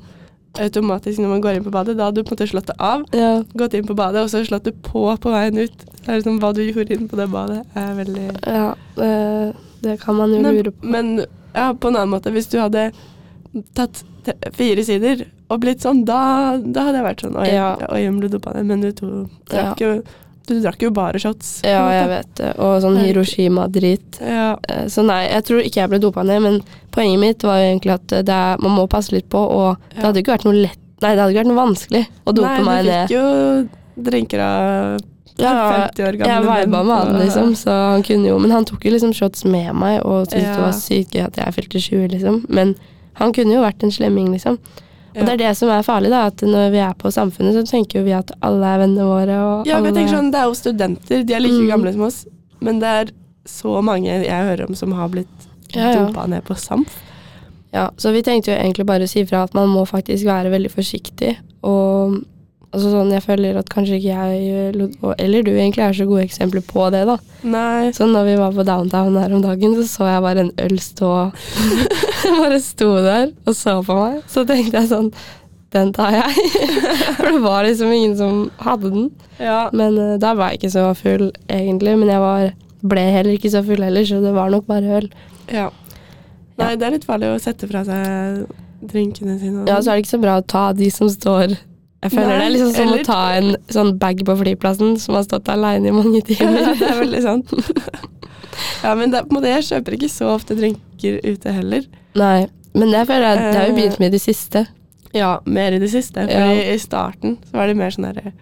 automatisk 0.61 1.17
når 1.17 1.31
man 1.31 1.41
går 1.41 1.57
inn 1.57 1.63
på 1.65 1.71
badet, 1.73 1.95
da 1.97 2.07
hadde 2.07 2.21
du 2.21 2.27
på 2.27 2.33
en 2.33 2.37
måte 2.37 2.45
slått 2.51 2.67
det 2.69 2.75
av. 2.77 3.03
Ja. 3.17 3.31
gått 3.57 3.73
inn 3.73 3.87
på 3.89 3.95
badet, 3.97 4.21
og 4.21 4.29
så 4.29 4.43
slått 4.45 4.67
det 4.67 4.75
på 4.85 5.05
på 5.17 5.31
veien 5.33 5.57
ut. 5.57 5.85
Det 6.03 6.11
er 6.11 6.19
liksom 6.19 6.37
Hva 6.43 6.51
du 6.53 6.61
gjorde 6.61 6.93
inn 6.93 7.07
på 7.09 7.17
det 7.17 7.25
badet, 7.33 7.63
er 7.73 7.95
veldig 7.97 8.27
Ja, 8.45 8.67
det, 8.99 9.09
det 9.81 9.95
kan 10.03 10.19
man 10.19 10.35
jo 10.35 10.43
lure 10.43 10.71
på. 10.75 10.85
men 10.93 11.15
ja, 11.55 11.71
på 11.73 11.89
en 11.89 11.97
annen 11.97 12.13
måte, 12.13 12.31
hvis 12.33 12.49
du 12.51 12.59
hadde 12.61 12.91
tatt 13.77 14.03
fire 14.55 14.83
sider 14.85 15.25
og 15.51 15.59
blitt 15.61 15.83
sånn, 15.83 16.03
da, 16.07 16.57
da 16.57 16.87
hadde 16.87 16.97
jeg 17.01 17.05
vært 17.05 17.23
sånn 17.25 17.35
Oi, 17.37 17.47
Ja. 17.53 17.75
oi 17.93 18.03
ble 18.17 18.29
dopa 18.31 18.53
ned, 18.55 18.65
men 18.65 18.81
du, 18.81 18.91
to, 18.97 19.09
drakk 19.51 19.81
jo, 19.83 19.89
du 20.47 20.53
drakk 20.63 20.81
jo 20.81 20.89
bare 20.91 21.19
shots. 21.21 21.61
Ja, 21.63 21.83
jeg 21.93 22.07
vet 22.09 22.31
det. 22.39 22.49
Og 22.59 22.81
sånn 22.83 22.97
Hiroshima-drit. 22.99 24.17
Ja, 24.21 24.57
Eh, 24.69 24.85
Så 24.87 25.03
nei, 25.05 25.27
jeg 25.29 25.43
tror 25.45 25.61
ikke 25.61 25.81
jeg 25.83 25.89
ble 25.91 25.99
dopa 25.99 26.23
ned, 26.25 26.41
men 26.41 26.61
poenget 26.91 27.19
mitt 27.19 27.43
var 27.43 27.59
jo 27.61 27.69
egentlig 27.77 27.93
at 27.93 28.07
det 28.07 28.29
er, 28.29 28.57
man 28.63 28.75
må 28.79 28.87
passe 28.89 29.11
litt 29.13 29.29
på, 29.29 29.37
og 29.39 29.77
det 29.95 30.03
hadde 30.03 30.23
ikke 30.23 30.35
vært 30.37 30.45
noe 30.45 30.61
lett 30.63 30.79
Nei, 31.03 31.15
det 31.15 31.19
hadde 31.19 31.33
ikke 31.33 31.41
vært 31.43 31.51
noe 31.51 31.63
vanskelig 31.65 32.03
å 32.25 32.31
dope 32.33 32.47
Nei, 32.47 32.63
meg 32.63 32.85
du 32.85 32.91
fikk 32.91 33.11
jo 33.17 34.03
drinker 34.07 34.39
av 34.39 34.99
Ja, 35.37 35.53
50 35.91 36.05
år 36.07 36.17
gamle 36.21 36.53
jeg 36.57 36.67
viba 36.69 36.83
med 36.85 36.95
han, 36.95 37.17
liksom, 37.19 37.55
så 37.59 37.73
han 37.91 38.03
kunne 38.07 38.29
jo 38.29 38.37
Men 38.39 38.51
han 38.51 38.65
tok 38.69 38.85
jo 38.85 38.91
liksom 38.93 39.11
shots 39.17 39.43
med 39.43 39.73
meg 39.75 39.99
og 40.05 40.27
syntes 40.29 40.53
det 40.55 40.61
var 40.63 40.75
sykt 40.77 41.11
gøy 41.17 41.25
at 41.25 41.35
jeg 41.41 41.55
fylte 41.57 41.81
20, 41.81 42.07
liksom. 42.13 42.37
Men 42.49 42.75
han 43.19 43.33
kunne 43.33 43.53
jo 43.53 43.61
vært 43.61 43.83
en 43.83 43.91
slemming, 43.91 44.31
liksom. 44.33 44.57
Og 45.13 45.19
det 45.27 45.29
er 45.35 45.37
det 45.43 45.51
som 45.57 45.69
er 45.69 45.83
farlig, 45.85 46.09
da, 46.09 46.23
at 46.31 46.41
når 46.41 46.71
vi 46.73 46.79
er 46.81 46.93
på 46.97 47.11
Samfunnet, 47.13 47.53
så 47.53 47.61
tenker 47.69 47.99
jo 47.99 48.05
vi 48.07 48.15
at 48.17 48.31
alle 48.41 48.65
er 48.65 48.79
vennene 48.81 49.05
våre. 49.05 49.35
Ja, 49.67 49.77
alle... 49.77 49.91
jeg 49.91 49.93
tenker 49.99 50.15
sånn, 50.15 50.31
Det 50.33 50.39
er 50.41 50.47
jo 50.49 50.55
studenter, 50.57 51.23
de 51.23 51.33
er 51.37 51.39
like 51.43 51.59
Mm. 51.61 51.67
gamle 51.69 51.93
som 51.93 52.01
oss. 52.07 52.25
Men 52.61 52.79
det 52.81 52.87
er 52.89 53.11
så 53.45 53.81
mange 53.83 54.07
jeg 54.09 54.47
hører 54.49 54.65
om 54.67 54.73
som 54.75 54.91
har 54.97 55.09
blitt 55.09 55.27
Ja, 55.75 55.91
ja. 55.91 56.05
dopa 56.07 56.25
ned 56.27 56.43
på 56.45 56.55
SAMF. 56.57 56.87
Ja, 57.73 57.89
så 57.97 58.11
vi 58.13 58.21
tenkte 58.21 58.51
jo 58.53 58.57
egentlig 58.57 58.85
bare 58.85 59.03
å 59.05 59.09
si 59.09 59.23
fra 59.25 59.43
at 59.43 59.53
man 59.53 59.69
må 59.69 59.85
faktisk 59.85 60.25
være 60.25 60.49
veldig 60.53 60.71
forsiktig. 60.71 61.37
Og 61.63 62.23
altså 62.73 62.89
sånn, 62.89 63.11
jeg 63.13 63.23
føler 63.23 63.59
at 63.59 63.69
kanskje 63.71 63.99
ikke 63.99 64.15
jeg, 64.15 64.71
eller 65.21 65.45
du 65.45 65.51
egentlig, 65.53 65.83
er 65.85 65.95
så 65.97 66.07
gode 66.09 66.25
eksempler 66.25 66.63
på 66.65 66.87
det, 66.93 67.03
da. 67.09 67.17
Nei. 67.45 67.91
Så 67.95 68.07
når 68.09 68.27
vi 68.31 68.39
var 68.39 68.55
på 68.55 68.65
downtown 68.67 69.19
her 69.21 69.35
om 69.35 69.43
dagen, 69.45 69.75
så 69.77 69.85
så 69.89 70.09
jeg 70.09 70.25
bare 70.25 70.45
en 70.47 70.51
øl 70.63 70.75
stå 70.81 71.11
Bare 72.39 72.59
sto 72.63 72.89
der 73.03 73.31
og 73.45 73.55
så 73.57 73.77
på 73.85 73.97
meg. 73.99 74.21
Så 74.31 74.45
tenkte 74.47 74.79
jeg 74.79 74.89
sånn 74.93 75.09
Den 75.75 75.91
tar 75.95 76.15
jeg. 76.15 76.45
For 77.17 77.27
det 77.27 77.41
var 77.43 77.67
liksom 77.67 77.91
ingen 77.91 78.15
som 78.17 78.45
hadde 78.63 78.93
den. 78.93 79.07
Ja. 79.41 79.67
Men 79.75 79.97
uh, 79.99 80.15
da 80.21 80.33
var 80.39 80.53
jeg 80.53 80.61
ikke 80.61 80.73
så 80.77 80.85
full, 80.97 81.31
egentlig. 81.51 81.97
Men 81.99 82.11
jeg 82.13 82.23
var, 82.23 82.51
ble 82.93 83.05
heller 83.17 83.35
ikke 83.35 83.51
så 83.51 83.63
full 83.65 83.83
heller, 83.83 84.07
så 84.07 84.21
det 84.23 84.33
var 84.35 84.53
nok 84.53 84.67
bare 84.69 84.99
øl. 85.01 85.09
ja. 85.51 85.69
Nei, 86.53 86.75
det 86.77 86.85
er 86.85 86.93
litt 86.93 87.05
farlig 87.09 87.31
å 87.33 87.39
sette 87.41 87.65
fra 87.65 87.81
seg 87.87 88.43
drinkene 88.85 89.39
sine. 89.41 89.63
Ja, 89.65 89.79
sånn. 89.79 89.85
så 89.85 89.89
er 89.89 89.97
det 89.97 90.03
ikke 90.03 90.11
så 90.11 90.19
bra 90.21 90.35
å 90.37 90.43
ta 90.53 90.67
de 90.77 90.89
som 90.93 91.09
står 91.09 91.55
Jeg 92.03 92.11
føler 92.11 92.27
Nei, 92.27 92.37
det 92.37 92.45
er 92.45 92.53
liksom 92.53 92.73
som 92.75 92.87
eller- 92.87 93.03
å 93.03 93.05
ta 93.07 93.19
en 93.39 93.55
sånn 93.71 93.91
bag 93.99 94.23
på 94.27 94.35
flyplassen 94.41 94.97
som 94.99 95.15
har 95.15 95.23
stått 95.23 95.47
aleine 95.53 95.87
i 95.87 95.95
mange 95.95 96.19
Ja, 96.27 96.35
timer. 96.35 96.73
det 96.79 96.89
er 96.89 96.99
veldig 96.99 97.21
sant. 97.23 97.53
ja, 98.83 98.93
men 98.99 99.11
det, 99.13 99.23
på 99.27 99.31
en 99.33 99.39
måte, 99.41 99.51
jeg 99.53 99.63
kjøper 99.71 99.97
ikke 99.97 100.11
så 100.11 100.29
ofte 100.35 100.55
drinker 100.59 101.19
ute 101.23 101.51
heller. 101.55 101.85
Nei. 102.19 102.47
Men 102.75 102.89
det 102.91 103.03
føler 103.07 103.27
jeg 103.29 103.37
det 103.37 103.59
har 103.59 103.67
jo 103.67 103.73
Eh, 103.73 103.77
begynt 103.77 103.99
med 104.01 104.07
i 104.11 104.15
det 104.17 104.21
siste. 104.23 104.65
Ja, 105.13 105.39
mer 105.45 105.71
i 105.73 105.79
det 105.79 105.91
siste. 105.93 106.23
Ja. 106.29 106.47
I 106.51 106.77
starten 106.81 107.37
så 107.45 107.53
var 107.59 107.67
det 107.69 107.77
mer 107.77 107.91
sånn 107.93 108.09
derre 108.11 108.33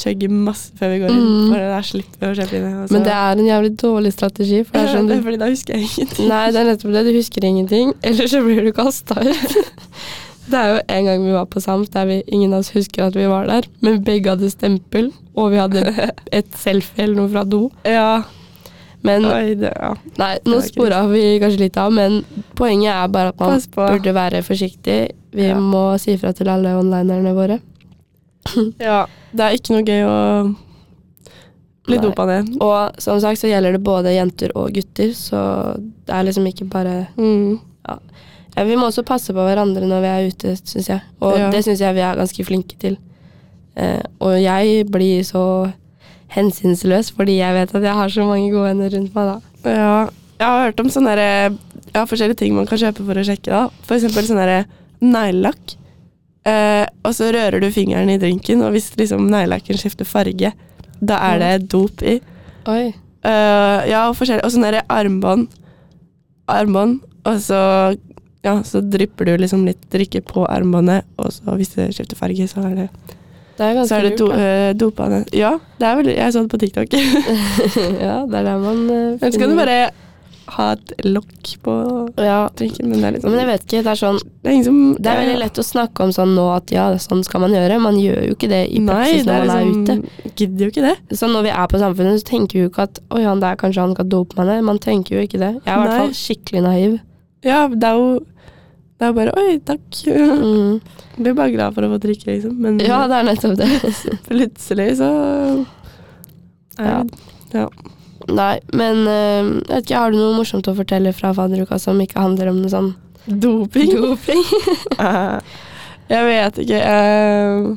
Chugge 0.00 0.28
masse 0.30 0.70
før 0.78 0.92
vi 0.94 0.98
går 1.02 1.10
inn, 1.10 1.24
Mm. 1.26 1.48
for 1.50 1.58
da 1.58 1.80
slipper 1.82 2.20
vi 2.20 2.28
å 2.30 2.36
kjøpe 2.38 2.54
inn. 2.56 2.66
Altså. 2.82 2.92
Men 2.94 3.02
det 3.02 3.12
er 3.12 3.32
en 3.32 3.48
jævlig 3.50 3.72
dårlig 3.76 4.12
strategi. 4.14 4.60
For 4.64 4.72
det 4.72 4.80
er 4.80 4.86
ja, 4.86 4.94
sånn 4.94 5.08
det 5.10 5.16
du 5.16 5.20
er 5.20 5.24
fordi 5.26 5.38
da 5.42 5.48
husker 5.50 5.74
jeg 5.74 5.82
ingenting. 5.90 6.28
Nei, 6.30 6.50
det 6.54 6.60
er 6.60 6.68
nettopp 6.70 6.92
det. 6.94 7.02
Du 7.04 7.12
husker 7.18 7.44
ingenting. 7.44 7.92
Eller 8.02 8.26
så 8.30 8.40
blir 8.46 8.62
du 8.64 8.72
kasta 8.72 9.14
ut. 9.20 9.56
Det 10.50 10.58
er 10.58 10.68
jo 10.72 10.78
en 10.96 11.04
gang 11.06 11.24
vi 11.24 11.32
var 11.36 11.46
på 11.52 11.60
SAMS 11.62 11.90
der 11.94 12.06
vi, 12.08 12.16
ingen 12.34 12.52
av 12.56 12.64
oss 12.64 12.72
husker 12.74 13.04
at 13.06 13.14
vi 13.18 13.26
var 13.30 13.46
der, 13.46 13.66
men 13.84 14.00
begge 14.06 14.32
hadde 14.34 14.50
stempel, 14.50 15.12
og 15.38 15.52
vi 15.52 15.60
hadde 15.60 15.84
et 16.40 16.50
selfie 16.58 17.04
eller 17.04 17.20
noe 17.22 17.30
fra 17.32 17.44
do. 17.46 17.68
Ja. 17.86 18.22
Men 19.06 19.24
Oi, 19.24 19.54
det, 19.56 19.70
ja. 19.72 19.94
nei, 20.20 20.32
nå 20.44 20.58
spora 20.66 21.04
vi 21.08 21.22
kanskje 21.40 21.62
litt 21.62 21.78
av, 21.80 21.92
men 21.96 22.18
poenget 22.58 22.90
er 22.92 23.06
bare 23.14 23.30
at 23.32 23.40
man 23.40 23.62
burde 23.78 24.12
være 24.16 24.42
forsiktig. 24.44 24.98
Vi 25.32 25.46
Ja. 25.46 25.56
må 25.62 25.94
si 26.02 26.16
fra 26.20 26.32
til 26.36 26.50
alle 26.52 26.74
onlinerne 26.76 27.32
våre. 27.36 27.60
ja. 28.82 29.04
Det 29.32 29.46
er 29.46 29.56
ikke 29.56 29.76
noe 29.76 29.86
gøy 29.86 30.02
å 30.10 30.18
bli 31.86 31.98
dopa 32.02 32.26
ned. 32.28 32.50
Og 32.60 32.98
som 33.02 33.20
sagt 33.22 33.40
så 33.40 33.48
gjelder 33.50 33.78
det 33.78 33.82
både 33.86 34.12
jenter 34.14 34.52
og 34.58 34.72
gutter, 34.76 35.14
så 35.16 35.40
det 35.78 36.12
er 36.18 36.26
liksom 36.28 36.46
ikke 36.50 36.68
bare 36.70 36.96
Mm. 37.16 37.58
ja, 37.88 37.96
Vi 38.68 38.76
må 38.76 38.88
også 38.90 39.04
passe 39.06 39.32
på 39.32 39.44
hverandre 39.46 39.86
når 39.88 40.00
vi 40.04 40.10
er 40.10 40.28
ute, 40.30 40.54
syns 40.64 40.88
jeg. 40.88 41.00
Og 41.20 41.38
Ja. 41.38 41.50
det 41.50 41.64
syns 41.64 41.80
jeg 41.80 41.94
vi 41.94 42.00
er 42.00 42.16
ganske 42.16 42.44
flinke 42.44 42.76
til. 42.78 42.96
Eh, 43.76 44.02
og 44.20 44.34
jeg 44.42 44.86
blir 44.90 45.22
så 45.24 45.72
hensynsløs 46.30 47.10
fordi 47.16 47.38
jeg 47.40 47.54
vet 47.56 47.74
at 47.74 47.82
jeg 47.82 47.94
har 47.94 48.08
så 48.12 48.24
mange 48.26 48.50
gode 48.52 48.68
venner 48.70 48.90
rundt 48.94 49.14
meg 49.14 49.30
da. 49.30 49.36
Ja. 49.70 50.08
Jeg 50.40 50.46
har 50.48 50.64
hørt 50.70 50.80
om 50.80 50.88
sånne 50.88 51.16
der, 51.18 51.56
ja, 51.94 52.04
forskjellige 52.08 52.36
ting 52.40 52.54
man 52.56 52.66
kan 52.66 52.78
kjøpe 52.80 53.04
for 53.04 53.14
å 53.20 53.24
sjekke. 53.26 53.50
da. 53.50 53.68
For 53.84 53.96
eksempel 53.98 54.24
sånn 54.24 54.64
neglelakk. 55.02 55.76
Eh, 56.48 56.86
og 57.04 57.12
så 57.12 57.28
rører 57.34 57.60
du 57.60 57.68
fingeren 57.70 58.08
i 58.08 58.16
drinken, 58.16 58.62
og 58.64 58.72
hvis 58.72 58.94
liksom 58.96 59.28
neglelakken 59.28 59.76
skifter 59.76 60.06
farge, 60.08 60.52
da 61.04 61.18
er 61.34 61.38
det 61.42 61.68
dop 61.68 62.00
i. 62.02 62.20
Oi. 62.66 62.94
Eh, 63.22 63.88
ja, 63.90 64.06
og 64.08 64.16
forskjellig. 64.16 64.44
Og 64.44 64.50
sånn 64.54 64.64
derre 64.64 64.82
armbånd. 64.88 65.48
Armbånd, 66.48 67.00
og 67.28 67.36
så 67.44 67.60
ja, 68.42 68.56
så 68.64 68.80
drypper 68.80 69.28
du 69.28 69.36
liksom 69.42 69.66
litt 69.68 69.82
drikke 69.92 70.22
på 70.24 70.46
armbåndet, 70.48 71.08
og 71.20 71.32
så 71.34 71.56
hvis 71.60 71.74
det 71.76 71.90
skifter 71.96 72.16
farge, 72.16 72.46
så 72.48 72.64
er 72.70 72.76
det, 72.78 72.86
Det 73.58 73.66
er 73.66 73.80
så 73.84 73.98
er 73.98 74.06
det 74.08 74.14
do, 74.16 74.30
eh, 74.32 75.08
ned. 75.12 75.34
Ja, 75.36 75.58
det 75.78 75.86
er 75.86 75.96
veldig 75.98 76.14
Jeg 76.16 76.32
så 76.32 76.44
det 76.46 76.50
på 76.50 76.60
TikTok. 76.62 76.94
ja, 78.06 78.14
det 78.24 78.38
er 78.38 78.46
der 78.46 78.62
man 78.62 78.86
uh, 78.88 79.18
Men 79.20 79.32
så 79.32 79.38
kan 79.42 79.52
du 79.52 79.56
bare 79.58 79.90
ha 80.50 80.72
et 80.72 80.92
lokk 81.04 81.50
på 81.62 81.74
Ja. 82.18 82.48
drinken, 82.56 82.88
men 82.88 82.98
det 82.98 83.06
er 83.06 83.12
litt 83.18 83.24
Men 83.28 83.38
jeg 83.38 83.48
vet 83.50 83.66
ikke, 83.66 83.82
det 83.84 83.92
er 83.92 84.00
sånn 84.00 84.18
Det 84.18 84.50
er 84.50 84.56
liksom, 84.56 84.78
Det 84.96 85.12
er 85.12 85.20
veldig 85.20 85.36
lett 85.44 85.60
å 85.60 85.66
snakke 85.66 86.06
om 86.06 86.14
sånn 86.16 86.32
nå 86.34 86.46
at 86.56 86.72
ja, 86.74 86.86
sånn 86.98 87.22
skal 87.26 87.44
man 87.44 87.52
gjøre. 87.54 87.76
Man 87.84 88.00
gjør 88.00 88.24
jo 88.30 88.38
ikke 88.38 88.50
det 88.50 88.62
i 88.72 88.80
Nei, 88.80 88.88
praksis 88.88 89.28
det 89.28 89.28
når 89.28 89.36
er 89.36 89.46
liksom, 89.50 89.84
er 89.84 90.00
ute. 90.00 90.32
Gidder 90.40 90.64
jo 90.64 90.72
ikke 90.72 90.86
det. 90.88 90.96
Så 91.20 91.28
når 91.30 91.46
vi 91.46 91.52
er 91.52 91.70
på 91.70 91.82
Samfunnet, 91.84 92.24
så 92.24 92.30
tenker 92.32 92.56
vi 92.58 92.64
jo 92.64 92.72
ikke 92.72 92.88
at 92.88 93.04
oi, 93.12 93.22
han 93.28 93.44
der 93.44 93.60
kanskje 93.60 93.84
han 93.84 93.94
kan 93.94 94.08
dope 94.08 94.40
meg 94.40 94.48
ned. 94.48 94.66
Man 94.72 94.80
tenker 94.80 95.18
jo 95.20 95.28
ikke 95.28 95.38
det. 95.44 95.52
Jeg 95.60 95.68
er 95.68 95.76
i 95.76 95.84
hvert 95.84 96.00
fall 96.00 96.18
skikkelig 96.24 96.64
naiv. 96.66 96.98
Ja, 97.46 97.68
det 97.72 97.88
er 97.88 97.96
jo 97.96 98.08
Det 99.00 99.06
er 99.08 99.12
bare 99.16 99.32
Oi, 99.40 99.54
takk. 99.64 100.00
Mm. 100.06 100.80
Blir 101.20 101.36
bare 101.36 101.52
glad 101.54 101.74
for 101.76 101.86
å 101.86 101.90
få 101.94 101.98
drikke, 102.02 102.26
liksom. 102.34 102.56
Men 102.60 102.80
Ja, 102.84 103.02
det 103.08 103.16
er 103.22 103.28
nettopp 103.30 103.56
det. 103.60 103.68
plutselig 104.30 104.90
så 105.00 105.08
Ja. 106.80 107.00
ja. 107.54 107.66
Nei, 108.30 108.54
men 108.76 109.00
eh, 109.08 109.40
jeg 109.40 109.70
vet 109.72 109.86
ikke, 109.88 110.00
har 110.04 110.12
du 110.12 110.18
noe 110.20 110.36
morsomt 110.36 110.68
å 110.70 110.74
fortelle 110.76 111.12
fra 111.16 111.32
fadderuka 111.34 111.78
som 111.80 111.98
ikke 112.04 112.20
handler 112.20 112.50
om 112.52 112.60
noe 112.62 112.70
sånn 112.72 112.90
Doping? 113.40 113.90
doping? 113.96 114.42
Eh, 115.00 115.56
jeg 116.12 116.28
vet 116.28 116.60
ikke. 116.64 116.82
eh, 116.92 117.70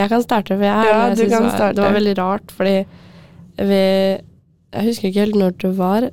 Jeg 0.00 0.10
kan 0.12 0.24
starte, 0.24 0.56
for 0.56 0.64
jeg, 0.64 0.88
Ja, 0.88 1.04
jeg 1.12 1.20
du 1.20 1.22
kan 1.28 1.46
det, 1.46 1.52
var, 1.60 1.76
det 1.76 1.84
var 1.84 1.96
veldig 2.00 2.16
rart, 2.18 2.52
fordi 2.56 2.74
vi 3.68 3.82
Jeg 3.84 4.84
husker 4.88 5.08
ikke 5.12 5.24
helt 5.26 5.38
når 5.40 5.54
det 5.62 5.70
var. 5.78 6.08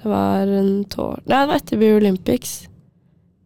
Det 0.00 0.08
var 0.08 0.50
en 0.62 0.72
tår... 0.90 1.20
Nei, 1.26 1.38
det 1.42 1.48
var 1.52 1.60
etter 1.60 1.78
Beer 1.80 1.98
Olympics. 2.00 2.54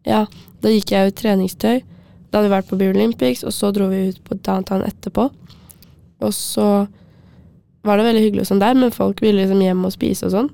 Ja, 0.05 0.25
da 0.61 0.71
gikk 0.71 0.93
jeg 0.93 1.11
ut 1.11 1.19
treningstøy. 1.19 1.81
Da 2.29 2.39
hadde 2.39 2.49
vi 2.49 2.55
vært 2.55 2.69
på 2.69 2.77
Beer 2.79 2.97
og 3.47 3.53
så 3.53 3.71
dro 3.73 3.89
vi 3.89 4.09
ut 4.11 4.21
på 4.23 4.37
downtown 4.43 4.85
etterpå. 4.85 5.29
Og 6.21 6.33
så 6.33 6.87
var 7.85 7.97
det 7.97 8.07
veldig 8.07 8.23
hyggelig 8.23 8.45
og 8.45 8.49
sånn 8.49 8.63
der, 8.63 8.77
men 8.77 8.93
folk 8.93 9.21
ville 9.21 9.43
liksom 9.43 9.61
hjem 9.61 9.85
og 9.85 9.93
spise 9.93 10.27
og 10.27 10.33
sånn. 10.33 10.49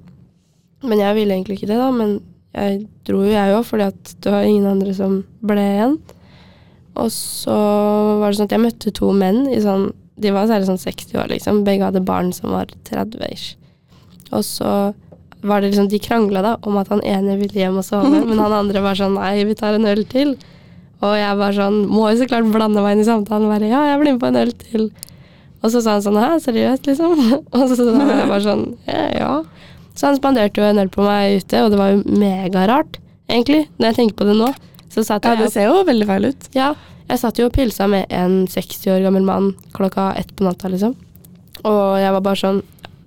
Men 0.83 0.99
jeg 0.99 1.17
ville 1.17 1.35
egentlig 1.35 1.59
ikke 1.59 1.71
det, 1.71 1.79
da. 1.79 1.89
Men 1.95 2.17
jeg 2.55 2.81
dro 3.07 3.21
jo, 3.23 3.31
jeg 3.31 3.55
òg, 3.55 3.63
fordi 3.67 3.87
at 3.87 4.13
det 4.23 4.33
var 4.33 4.47
ingen 4.47 4.67
andre 4.67 4.95
som 4.97 5.21
ble 5.45 5.63
igjen. 5.63 5.97
Og 6.99 7.07
så 7.15 7.55
var 8.19 8.27
det 8.27 8.39
sånn 8.39 8.49
at 8.49 8.55
jeg 8.57 8.65
møtte 8.65 8.93
to 8.97 9.13
menn 9.15 9.45
i 9.47 9.61
sånn 9.63 9.93
De 10.21 10.33
var 10.35 10.49
særlig 10.49 10.67
sånn 10.67 10.81
60 10.81 11.17
år, 11.17 11.29
liksom. 11.31 11.61
Begge 11.65 11.87
hadde 11.87 12.03
barn 12.05 12.27
som 12.35 12.51
var 12.53 12.69
30-ish. 12.85 13.55
Og 14.35 14.43
så 14.45 14.71
var 15.41 15.61
det 15.61 15.71
liksom 15.71 15.87
De 15.91 15.99
krangla 15.99 16.41
da 16.45 16.55
om 16.67 16.77
at 16.81 16.89
han 16.93 17.03
ene 17.07 17.37
ville 17.39 17.57
hjem 17.57 17.79
og 17.81 17.85
sove, 17.87 18.23
men 18.29 18.39
han 18.39 18.53
andre 18.53 18.83
var 18.83 18.97
sånn 18.99 19.17
Nei, 19.17 19.43
vi 19.47 19.57
tar 19.57 19.77
en 19.77 19.87
øl 19.89 20.03
til. 20.09 20.35
Og 21.01 21.15
jeg 21.17 21.37
var 21.39 21.55
sånn 21.57 21.79
Må 21.89 22.09
jo 22.11 22.19
så 22.21 22.27
klart 22.29 22.49
blande 22.53 22.83
meg 22.83 22.97
inn 22.97 23.03
i 23.05 23.07
samtalen 23.07 23.49
bare 23.49 23.69
Ja, 23.71 23.85
jeg 23.91 24.01
blir 24.03 24.15
med 24.15 24.21
på 24.21 24.29
en 24.29 24.41
øl 24.43 24.53
til. 24.65 24.91
Og 25.61 25.73
så 25.73 25.81
sa 25.81 25.97
han 25.97 26.05
sånn 26.05 26.19
Hæ, 26.21 26.35
seriøst, 26.45 26.89
liksom? 26.89 27.21
Og 27.57 27.63
så 27.69 27.77
sa 27.79 27.89
jeg 27.89 28.29
bare 28.29 28.43
sånn 28.45 28.65
Ja, 28.89 29.05
ja. 29.17 29.31
Så 29.97 30.07
han 30.07 30.17
spanderte 30.17 30.61
jo 30.61 30.67
en 30.69 30.79
øl 30.81 30.89
på 30.93 31.03
meg 31.05 31.41
ute, 31.41 31.65
og 31.65 31.73
det 31.73 31.77
var 31.77 31.89
jo 31.91 31.97
megarart, 32.15 32.95
egentlig, 33.27 33.65
når 33.75 33.89
jeg 33.89 33.97
tenker 33.97 34.15
på 34.21 34.27
det 34.29 34.37
nå. 34.39 34.47
Så 34.91 35.03
satt 35.03 35.27
ja, 35.27 35.33
det 35.35 35.49
ser 35.51 35.67
jo 35.67 35.81
veldig 35.87 36.07
feil 36.07 36.29
ut. 36.31 36.47
ja, 36.55 36.69
jeg 37.11 37.19
satt 37.19 37.41
jo 37.41 37.49
og 37.49 37.53
pilsa 37.57 37.89
med 37.91 38.07
en 38.07 38.45
60 38.47 38.87
år 38.93 39.01
gammel 39.03 39.25
mann 39.27 39.49
klokka 39.75 40.13
ett 40.15 40.31
på 40.31 40.47
natta, 40.47 40.71
liksom. 40.71 40.95
Og 41.67 41.99
jeg 41.99 42.15
var 42.15 42.23
bare 42.23 42.39
sånn 42.39 42.61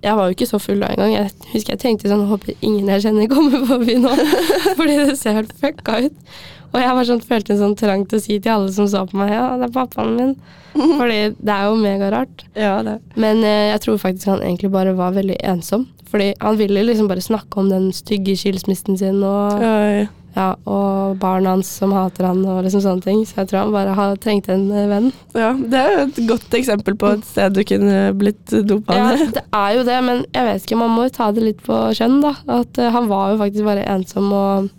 Jeg 0.05 0.17
var 0.17 0.27
jo 0.29 0.35
ikke 0.35 0.47
så 0.49 0.59
full 0.61 0.83
da 0.83 0.91
engang. 0.93 1.13
Jeg 1.15 1.31
husker 1.53 1.73
jeg 1.73 1.81
tenkte 1.81 2.11
sånn 2.11 2.27
Håper 2.29 2.53
ingen 2.61 2.91
jeg 2.93 3.07
kjenner 3.07 3.31
kommer 3.31 3.65
forbi 3.71 3.95
nå. 4.01 4.11
Fordi 4.77 4.99
det 5.01 5.15
ser 5.19 5.39
helt 5.39 5.55
fucka 5.61 6.03
ut. 6.05 6.35
Og 6.75 6.81
jeg 6.83 6.95
var 6.97 7.07
sånn, 7.07 7.23
følte 7.23 7.53
en 7.55 7.61
sånn 7.61 7.75
trang 7.79 8.03
til 8.09 8.19
å 8.19 8.23
si 8.23 8.35
til 8.43 8.51
alle 8.51 8.71
som 8.75 8.87
så 8.91 9.05
på 9.07 9.15
meg, 9.21 9.31
ja, 9.31 9.45
det 9.61 9.69
er 9.69 9.75
pappaen 9.77 10.15
min. 10.17 10.33
Fordi 10.99 11.19
det 11.39 11.53
er 11.55 11.69
jo 11.69 11.77
megarart. 11.79 12.43
Ja, 12.59 12.77
det. 12.83 12.97
Men 13.15 13.43
eh, 13.47 13.69
jeg 13.71 13.81
tror 13.85 14.01
faktisk 14.01 14.33
han 14.33 14.43
egentlig 14.43 14.73
bare 14.73 14.95
var 14.97 15.15
veldig 15.15 15.37
ensom. 15.53 15.87
Fordi 16.11 16.33
han 16.41 16.59
ville 16.59 16.83
liksom 16.85 17.07
bare 17.09 17.23
snakke 17.23 17.61
om 17.61 17.71
den 17.71 17.89
stygge 17.95 18.35
skilsmissen 18.39 18.99
sin 18.99 19.23
og 19.25 19.63
Oi. 19.63 20.05
Ja, 20.35 20.49
og 20.67 21.15
barna 21.21 21.53
hans 21.55 21.69
som 21.79 21.93
hater 21.95 22.27
han 22.27 22.41
og 22.43 22.63
liksom 22.65 22.81
sånne 22.83 23.05
ting. 23.05 23.21
Så 23.27 23.37
jeg 23.41 23.49
tror 23.49 23.61
han 23.61 23.75
bare 23.75 23.95
har 23.95 24.17
trengt 24.23 24.49
en 24.51 24.65
eh, 24.71 24.87
venn. 24.91 25.11
Ja, 25.35 25.53
det 25.55 25.79
er 25.79 25.93
jo 25.93 26.01
et 26.09 26.21
godt 26.27 26.57
eksempel 26.59 26.97
på 26.99 27.13
et 27.15 27.23
sted 27.27 27.55
du 27.55 27.61
kunne 27.67 28.01
blitt 28.19 28.55
dopa 28.67 28.97
Ja, 28.99 29.13
det 29.15 29.45
er 29.45 29.77
jo 29.77 29.85
det, 29.87 29.99
men 30.03 30.25
jeg 30.35 30.49
vet 30.49 30.65
ikke, 30.67 30.79
man 30.83 30.91
må 30.91 31.07
jo 31.07 31.15
ta 31.15 31.29
det 31.35 31.45
litt 31.45 31.61
på 31.63 31.77
kjønn, 31.95 32.19
da. 32.23 32.33
At 32.61 32.81
uh, 32.81 32.91
han 32.95 33.07
var 33.11 33.31
jo 33.33 33.39
faktisk 33.45 33.67
bare 33.67 33.87
ensom 33.95 34.33
og 34.35 34.73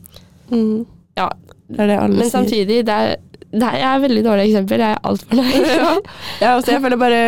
Mm. 0.46 0.84
Ja. 1.18 1.24
Det 1.66 1.80
er 1.82 1.88
det 1.90 1.94
alle 1.98 2.20
Men 2.20 2.28
sier. 2.28 2.30
samtidig, 2.30 2.86
det 2.86 2.94
er, 2.94 3.16
det 3.50 3.62
er, 3.66 3.76
jeg 3.80 3.88
er 3.88 4.02
veldig 4.04 4.20
dårlig 4.22 4.44
eksempel. 4.46 4.84
Jeg 4.84 4.94
er 4.94 5.00
altfor 5.10 5.40
nær. 5.40 5.68
ja. 5.80 5.92
ja, 6.40 6.52
også, 6.54 6.70
jeg 6.76 6.82
føler 6.84 7.00
bare 7.00 7.22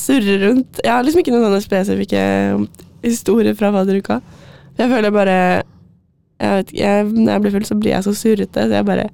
surrer 0.00 0.48
rundt. 0.48 0.80
Jeg 0.84 0.92
har 0.92 1.04
liksom 1.04 1.20
ikke 1.20 1.34
noen 1.34 1.44
sånne 1.48 1.64
spesifikke 1.64 2.22
historier 3.04 3.56
fra 3.58 3.72
fadderuka. 3.74 4.20
Jeg 4.78 4.92
føler 4.92 5.12
bare 5.12 5.36
jeg 6.40 6.50
vet, 6.58 6.72
ikke, 6.72 6.80
jeg, 6.84 7.04
Når 7.16 7.32
jeg 7.32 7.42
blir 7.44 7.54
full, 7.56 7.64
så 7.68 7.76
blir 7.80 7.92
jeg 7.94 8.04
så 8.06 8.14
surrete. 8.14 8.64
Så 8.68 8.76
jeg 8.76 8.84
bare 8.88 9.06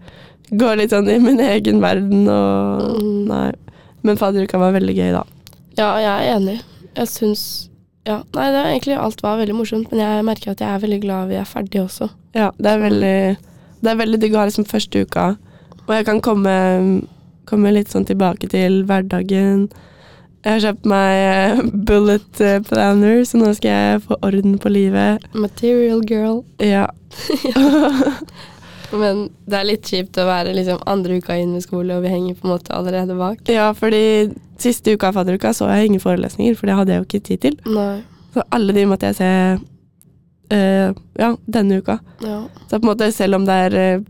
går 0.53 0.77
litt 0.81 0.91
sånn 0.93 1.09
i 1.09 1.19
min 1.23 1.41
egen 1.41 1.81
verden 1.81 2.27
og 2.29 3.03
Mm. 3.03 3.27
Nei. 3.29 3.53
Men 4.03 4.17
fadderuka 4.19 4.59
var 4.59 4.73
veldig 4.75 4.95
gøy, 4.97 5.13
da. 5.15 5.23
Ja, 5.79 5.91
jeg 6.03 6.11
er 6.11 6.37
enig. 6.37 6.61
Jeg 6.97 7.07
syns 7.09 7.69
Ja, 8.05 8.17
nei, 8.35 8.49
det 8.51 8.59
var 8.59 8.67
egentlig 8.73 8.97
alt 8.99 9.21
var 9.23 9.39
veldig 9.39 9.55
morsomt, 9.55 9.93
men 9.93 10.01
jeg 10.03 10.25
merker 10.27 10.51
at 10.51 10.59
jeg 10.61 10.69
er 10.75 10.81
veldig 10.83 11.01
glad 11.05 11.29
vi 11.31 11.37
er 11.39 11.47
ferdige 11.47 11.85
også. 11.85 12.09
Ja, 12.35 12.49
det 12.59 12.67
er 12.73 12.81
veldig 12.83 13.37
Det 13.83 13.91
er 13.93 13.97
veldig 14.01 14.19
digg 14.21 14.35
å 14.35 14.39
ha 14.43 14.47
liksom 14.49 14.67
første 14.67 15.05
uka, 15.07 15.37
og 15.87 15.95
jeg 15.95 16.05
kan 16.07 16.21
komme, 16.21 17.07
komme 17.47 17.73
litt 17.73 17.91
sånn 17.95 18.05
tilbake 18.07 18.49
til 18.51 18.83
hverdagen. 18.87 19.69
Jeg 20.43 20.57
har 20.57 20.63
kjøpt 20.65 20.89
meg 20.91 21.17
eh, 21.23 21.61
bullet 21.87 22.41
eh, 22.43 22.63
planner, 22.67 23.21
så 23.29 23.39
nå 23.39 23.53
skal 23.55 23.71
jeg 23.71 24.01
få 24.09 24.17
orden 24.27 24.57
på 24.59 24.73
livet. 24.75 25.23
Material 25.39 26.03
girl. 26.09 26.41
Ja. 26.59 26.89
Men 29.03 29.29
det 29.49 29.59
er 29.59 29.69
litt 29.69 29.87
kjipt 29.89 30.19
å 30.19 30.27
være 30.29 30.55
liksom 30.57 30.83
andre 30.91 31.21
uka 31.23 31.37
inn 31.39 31.55
med 31.55 31.63
skole, 31.65 31.95
og 31.95 32.03
vi 32.05 32.11
henger 32.13 32.35
på 32.37 32.49
en 32.49 32.55
måte 32.57 32.75
allerede 32.75 33.15
bak. 33.17 33.47
ja, 33.49 33.71
fordi 33.77 34.33
siste 34.61 34.97
uka 34.97 35.13
av 35.13 35.21
fadderuka 35.21 35.53
så 35.57 35.71
jeg 35.71 35.93
ingen 35.93 36.03
forelesninger, 36.03 36.59
for 36.59 36.69
det 36.69 36.77
hadde 36.79 36.93
jeg 36.93 37.01
jo 37.01 37.07
ikke 37.09 37.27
tid 37.29 37.45
til. 37.47 37.57
Nei. 37.79 38.03
Så 38.35 38.45
alle 38.55 38.75
de 38.75 38.85
måtte 38.89 39.13
jeg 39.13 39.19
se 39.21 39.31
uh, 40.53 41.01
ja, 41.21 41.31
denne 41.47 41.79
uka. 41.79 41.99
Ja. 42.25 42.43
Så 42.67 42.79
på 42.79 42.83
en 42.83 42.91
måte, 42.91 43.11
selv 43.15 43.39
om 43.39 43.47
det 43.49 43.57
er 43.69 43.79
uh, 43.79 44.05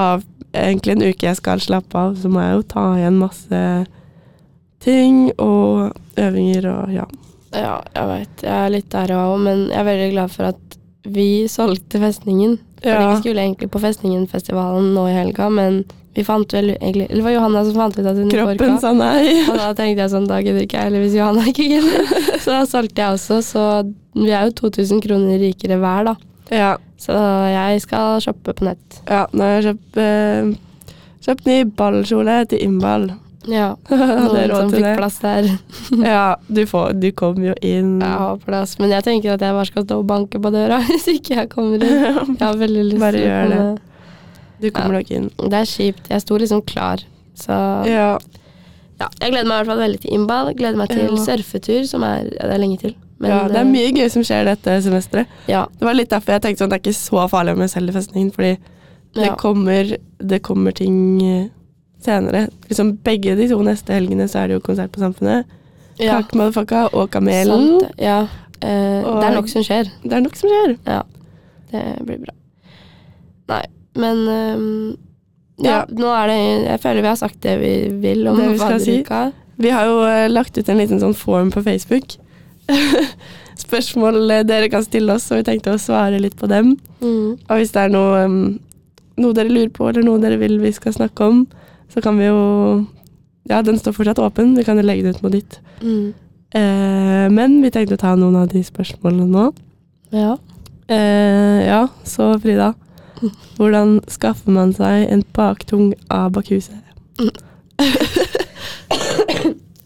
av 0.00 0.26
egentlig 0.50 0.96
en 0.96 1.06
uke 1.06 1.28
jeg 1.28 1.38
skal 1.38 1.62
slappe 1.62 1.98
av, 1.98 2.18
så 2.18 2.30
må 2.32 2.42
jeg 2.42 2.58
jo 2.58 2.68
ta 2.74 2.84
igjen 2.98 3.18
masse 3.20 3.64
ting 4.80 5.30
og 5.38 5.92
øvinger 6.18 6.66
og 6.72 6.92
ja. 6.94 7.04
ja, 7.54 7.76
jeg 7.94 8.08
veit. 8.10 8.42
Jeg 8.46 8.56
er 8.66 8.74
litt 8.74 8.90
der 8.92 9.12
òg, 9.16 9.38
men 9.44 9.66
jeg 9.68 9.78
er 9.82 9.88
veldig 9.88 10.10
glad 10.14 10.30
for 10.34 10.50
at 10.54 10.76
vi 11.10 11.28
solgte 11.48 12.00
festningen. 12.02 12.58
Fordi 12.80 12.90
Ja. 12.96 13.10
vi 13.14 13.20
skulle 13.20 13.42
egentlig 13.44 13.68
på 13.70 13.80
Festningen-festivalen 13.80 14.94
nå 14.94 15.02
i 15.10 15.12
helga, 15.12 15.50
men 15.52 15.82
vi 16.16 16.22
fant 16.24 16.48
vel 16.52 16.70
egentlig 16.80 17.10
Eller 17.10 17.20
det 17.20 17.24
var 17.26 17.34
Johanna 17.34 17.64
som 17.64 17.74
fant 17.76 17.98
ut 17.98 18.06
at 18.06 18.16
hun 18.16 18.30
Kroppen 18.32 18.70
orka. 18.70 18.80
sa 18.80 18.92
nei. 18.96 19.34
Og 19.50 19.56
da 19.60 19.66
tenkte 19.76 20.00
jeg 20.06 20.10
sånn, 20.14 20.26
da 20.30 20.38
gidder 20.40 20.64
ikke 20.64 20.78
jeg 20.78 20.88
heller 20.88 21.04
hvis 21.04 21.14
Johanna 21.18 21.44
ikke 21.52 21.66
gidder. 21.74 22.14
Så 22.42 22.50
da 22.56 22.62
solgte 22.66 23.02
jeg 23.04 23.18
også, 23.18 23.40
så 23.44 23.64
vi 24.16 24.30
er 24.32 24.48
jo 24.48 24.56
2000 24.64 25.02
kroner 25.04 25.38
rikere 25.44 25.76
hver, 25.78 26.08
da. 26.08 26.16
Ja, 26.50 26.70
Så 26.98 27.12
jeg 27.52 27.80
skal 27.84 28.18
shoppe 28.24 28.52
på 28.56 28.64
nett. 28.66 29.00
ja 29.08 29.26
nå 29.32 29.44
har 29.44 29.60
jeg 29.60 29.68
kjøpt, 29.68 30.00
eh, 30.00 30.50
kjøpt 31.28 31.46
ny 31.46 31.58
ballkjole 31.78 32.38
til 32.48 32.64
innball. 32.64 33.10
Ja. 33.48 33.70
Noen 33.88 34.50
som 34.52 34.72
fikk 34.72 34.84
det? 34.84 34.96
plass 34.98 35.18
der. 35.22 35.48
Ja, 36.12 36.24
du, 36.46 36.64
får, 36.68 36.92
du 37.00 37.08
kom 37.16 37.40
jo 37.44 37.54
inn. 37.64 37.94
Jeg 38.02 38.18
har 38.24 38.40
plass, 38.44 38.76
men 38.80 38.92
jeg 38.92 39.06
tenker 39.06 39.36
at 39.36 39.44
jeg 39.44 39.56
bare 39.56 39.68
skal 39.70 39.86
stå 39.86 40.00
og 40.02 40.08
banke 40.10 40.40
på 40.42 40.52
døra 40.52 40.80
hvis 40.88 41.08
ikke 41.14 41.38
jeg 41.38 41.52
kommer 41.52 41.80
inn. 41.80 42.34
Jeg 42.34 42.42
har 42.44 42.58
veldig 42.60 42.84
lyst 42.90 43.00
Bare 43.00 43.16
til 43.16 43.24
å 43.24 43.30
gjør 43.30 43.54
det. 43.54 43.62
Du 44.60 44.68
kommer 44.76 44.98
nok 44.98 45.14
inn. 45.16 45.30
Det 45.40 45.62
er 45.62 45.70
kjipt. 45.70 46.10
Jeg 46.12 46.24
sto 46.26 46.36
liksom 46.40 46.60
klar. 46.68 47.06
Så 47.40 47.56
Ja, 47.88 48.12
ja, 49.00 49.06
jeg 49.22 49.32
gleder 49.32 49.46
meg 49.48 49.54
i 49.54 49.58
hvert 49.62 49.70
fall 49.70 49.80
veldig 49.80 50.00
til 50.02 50.12
innball. 50.12 50.50
Gleder 50.58 50.76
meg 50.76 50.90
til 50.92 51.06
Ja. 51.06 51.22
surfetur, 51.24 51.86
som 51.88 52.04
er 52.04 52.26
ja, 52.28 52.42
det 52.50 52.52
er 52.52 52.60
lenge 52.60 52.78
til. 52.82 52.94
Men, 53.20 53.30
ja, 53.30 53.38
det 53.48 53.56
er 53.56 53.64
eh, 53.64 53.70
mye 53.72 53.92
gøy 53.96 54.10
som 54.12 54.24
skjer 54.24 54.44
dette 54.48 54.74
semesteret. 54.84 55.26
Ja, 55.48 55.66
Det 55.78 55.84
var 55.88 55.96
litt 55.96 56.10
derfor 56.12 56.32
jeg 56.36 56.42
tenkte 56.44 56.64
sånn, 56.64 56.70
det 56.72 56.78
er 56.78 56.84
ikke 56.84 56.96
så 57.00 57.24
farlig 57.28 57.54
om 57.56 57.64
jeg 57.64 57.72
selger 57.72 57.96
festningen, 57.96 58.30
fordi 58.32 58.52
det, 59.16 59.26
ja. 59.26 59.34
kommer, 59.36 59.96
det 60.20 60.42
kommer 60.42 60.72
ting 60.76 61.00
eh, 61.24 61.48
senere. 62.04 62.48
Liksom 62.68 62.94
begge 63.04 63.36
de 63.38 63.48
to 63.50 63.58
neste 63.66 63.92
helgene 63.96 64.26
så 64.30 64.42
er 64.42 64.48
det 64.50 64.58
jo 64.58 64.66
konsert 64.66 64.92
på 64.92 65.00
Samfunnet. 65.02 65.44
ja. 66.00 66.20
Kake 66.20 66.36
Motherfucka 66.38 66.86
og 66.94 67.10
Kamelen. 67.10 67.80
Sant. 67.80 67.94
Ja. 67.98 68.22
Eh, 68.62 69.02
Og- 69.04 69.20
det 69.20 69.28
er 69.30 69.34
nok 69.36 69.48
som 69.48 69.62
skjer. 69.62 69.90
Det 70.02 70.12
er 70.12 70.20
nok 70.20 70.36
som 70.36 70.48
skjer. 70.50 70.76
Det 71.70 71.84
blir 72.06 72.18
bra. 72.24 72.34
Nei, 73.48 73.64
men 73.96 74.16
um, 74.28 74.96
ja, 75.58 75.70
Ja. 75.70 75.84
nå 75.90 76.06
er 76.06 76.26
det 76.28 76.66
Jeg 76.66 76.80
føler 76.80 77.02
vi 77.02 77.08
har 77.08 77.16
sagt 77.16 77.40
det 77.40 77.58
vi 77.60 77.88
vil 78.00 78.26
om 78.28 78.36
Det 78.36 78.48
vi 78.52 78.58
skal 78.58 78.80
si. 78.80 79.04
Vi 79.58 79.68
har 79.70 79.84
jo 79.86 80.00
uh, 80.02 80.28
lagt 80.28 80.56
ut 80.56 80.68
en 80.68 80.78
liten 80.78 81.00
sånn 81.00 81.14
form 81.14 81.50
på 81.50 81.62
Facebook. 81.62 82.16
Spørsmål 83.60 84.30
eh, 84.30 84.42
dere 84.48 84.68
kan 84.72 84.84
stille 84.86 85.12
oss, 85.14 85.30
og 85.30 85.40
vi 85.40 85.46
tenkte 85.50 85.74
å 85.74 85.80
svare 85.80 86.20
litt 86.22 86.36
på 86.40 86.48
dem. 86.48 86.76
Mm. 87.02 87.36
Og 87.48 87.54
hvis 87.58 87.72
det 87.74 87.82
er 87.84 87.92
noe, 87.92 88.24
um, 88.24 88.58
noe 89.20 89.36
dere 89.36 89.52
lurer 89.52 89.72
på, 89.74 89.88
eller 89.90 90.06
noe 90.06 90.20
dere 90.22 90.38
vil 90.40 90.58
vi 90.62 90.72
skal 90.72 90.94
snakke 90.96 91.26
om, 91.26 91.42
så 91.92 92.02
kan 92.04 92.18
vi 92.18 92.28
jo 92.28 92.40
Ja, 93.48 93.62
den 93.62 93.78
står 93.78 93.92
fortsatt 93.96 94.18
åpen. 94.22 94.52
Vi 94.54 94.64
kan 94.64 94.76
jo 94.78 94.84
legge 94.84 95.02
den 95.02 95.14
ut 95.16 95.22
på 95.22 95.30
ditt. 95.32 95.58
Mm. 95.82 96.12
Eh, 96.54 97.26
men 97.32 97.62
vi 97.62 97.70
tenkte 97.72 97.96
å 97.96 98.02
ta 98.02 98.12
noen 98.14 98.36
av 98.36 98.50
de 98.52 98.60
spørsmålene 98.62 99.26
nå. 99.26 99.46
Ja. 100.14 100.36
Eh, 100.86 101.66
ja, 101.66 101.88
så 102.04 102.38
Frida. 102.42 102.74
Hvordan 103.56 104.00
skaffer 104.12 104.52
man 104.54 104.74
seg 104.76 105.08
en 105.10 105.24
baktung 105.34 105.94
abakuse? 106.12 106.76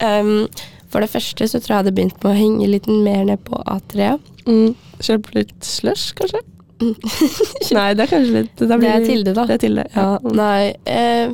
um, 0.03 0.47
for 0.91 1.03
det 1.03 1.09
første 1.11 1.47
så 1.47 1.59
tror 1.59 1.75
jeg 1.75 1.77
det 1.77 1.79
hadde 1.79 1.95
begynt 1.95 2.19
med 2.23 2.31
å 2.31 2.37
henge 2.39 2.69
litt 2.71 2.87
mer 2.91 3.25
ned 3.27 3.41
på 3.47 3.59
A3. 3.65 4.15
Mm. 4.45 4.75
Kjøpe 5.03 5.39
litt 5.39 5.55
slush, 5.65 6.13
kanskje? 6.17 6.41
Nei, 7.75 7.89
det 7.95 8.03
er 8.03 8.09
kanskje 8.09 8.31
litt 8.33 8.59
Det 8.59 8.77
blir 8.81 8.91
er 8.91 9.05
Tilde, 9.07 9.31
da. 9.35 9.45
Det 9.47 9.55
er 9.55 9.61
Tilde, 9.63 9.85
Ja, 9.93 10.07
ja. 10.19 10.31
nei, 10.35 10.75
eh, 10.83 11.31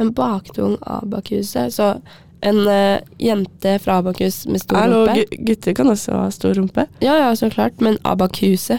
en 0.00 0.10
baktung 0.16 0.76
abakuse. 0.82 1.66
Så 1.74 1.90
en 2.42 2.56
uh, 2.64 2.98
jente 3.20 3.74
fra 3.84 3.98
Abakus 4.00 4.46
med 4.48 4.62
stor 4.62 4.78
Hallo, 4.80 5.02
rumpe. 5.06 5.24
gu- 5.28 5.44
gutter 5.50 5.74
kan 5.76 5.90
også 5.92 6.14
ha 6.16 6.30
stor 6.32 6.54
rumpe. 6.56 6.86
Ja, 7.04 7.18
ja, 7.20 7.30
så 7.36 7.50
klart. 7.52 7.80
Men 7.84 7.98
abakuse. 8.08 8.78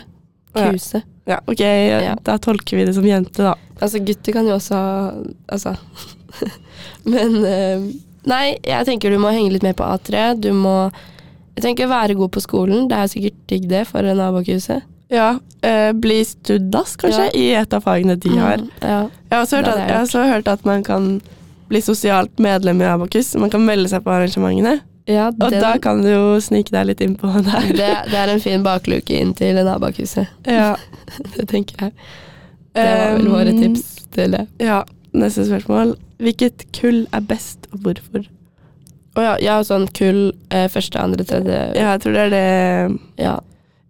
Kuse. 0.57 1.03
Ja, 1.29 1.37
ok, 1.47 1.59
Ja. 1.61 2.15
da 2.25 2.37
tolker 2.41 2.77
vi 2.77 2.85
det 2.89 2.95
som 2.97 3.05
jente, 3.05 3.43
da. 3.45 3.53
Altså, 3.79 4.01
gutter 4.03 4.33
kan 4.33 4.47
jo 4.49 4.55
også 4.57 4.73
ha 4.75 5.13
Altså. 5.53 5.75
Men 7.05 7.35
uh, 7.45 7.91
Nei, 8.29 8.57
jeg 8.61 8.85
tenker 8.85 9.09
du 9.13 9.17
må 9.21 9.31
henge 9.33 9.51
litt 9.55 9.63
mer 9.65 9.73
på 9.77 9.85
A3. 9.87 10.35
Du 10.41 10.51
må 10.53 10.91
Jeg 11.55 11.63
tenker 11.65 11.89
være 11.89 12.13
god 12.17 12.29
på 12.35 12.41
skolen. 12.43 12.87
Det 12.89 12.97
er 12.97 13.09
sikkert 13.11 13.39
digg 13.49 13.65
det 13.69 13.85
for 13.89 14.05
en 14.07 14.19
abakuse. 14.23 14.81
Ja, 15.11 15.39
eh, 15.61 15.91
bli 15.93 16.21
studdas, 16.25 16.95
kanskje, 17.01 17.25
Ja. 17.27 17.31
i 17.35 17.49
et 17.59 17.73
av 17.75 17.83
fagene 17.83 18.15
de 18.19 18.29
har. 18.39 18.57
Mm, 18.63 18.69
ja. 18.81 19.01
Jeg 19.29 19.35
har 19.35 19.41
også 19.45 19.57
hørt, 19.59 19.65
Det 19.65 19.73
at, 19.73 19.91
har 19.91 20.05
også 20.05 20.23
hørt 20.29 20.47
at 20.47 20.63
man 20.65 20.83
kan 20.87 21.09
bli 21.71 21.81
sosialt 21.83 22.39
medlem 22.39 22.81
i 22.81 22.87
Abakus. 22.87 23.33
Man 23.39 23.49
kan 23.51 23.65
melde 23.67 23.89
seg 23.91 24.03
på 24.03 24.11
arrangementene. 24.11 24.79
ja 25.07 25.27
Og 25.27 25.51
da 25.51 25.77
kan 25.81 26.01
du 26.03 26.09
jo 26.09 26.39
snike 26.39 26.71
deg 26.71 26.85
litt 26.87 26.99
innpå 27.03 27.31
der. 27.43 27.67
det, 27.75 27.91
det 28.11 28.17
er 28.23 28.29
en 28.33 28.39
fin 28.43 28.63
bakluke 28.63 29.09
inn 29.19 29.33
til 29.35 29.57
en 29.57 29.67
abakuse. 29.67 30.27
Ja. 30.47 30.75
Det 31.35 31.47
tenker 31.49 31.75
jeg. 31.87 31.93
Det 32.73 32.83
var 32.87 33.17
vel 33.17 33.27
våre 33.27 33.51
tips 33.51 34.05
til 34.15 34.31
det. 34.31 34.45
Ja, 34.63 34.83
neste 35.13 35.43
spørsmål. 35.47 35.97
Hvilket 36.23 36.67
kull 36.71 37.05
er 37.11 37.19
best, 37.27 37.67
og 37.73 37.79
hvorfor? 37.83 38.27
Å 39.17 39.23
ja, 39.25 39.31
jeg 39.43 39.51
har 39.51 39.63
sånn 39.67 39.87
kull 39.91 40.31
eh, 40.51 40.69
første, 40.71 40.95
andre, 41.01 41.25
tredje 41.27 41.57
Ja, 41.75 41.89
jeg 41.97 41.99
tror 42.05 42.13
det 42.15 42.21
er 42.21 42.29
det 42.29 42.99
Ja. 43.19 43.39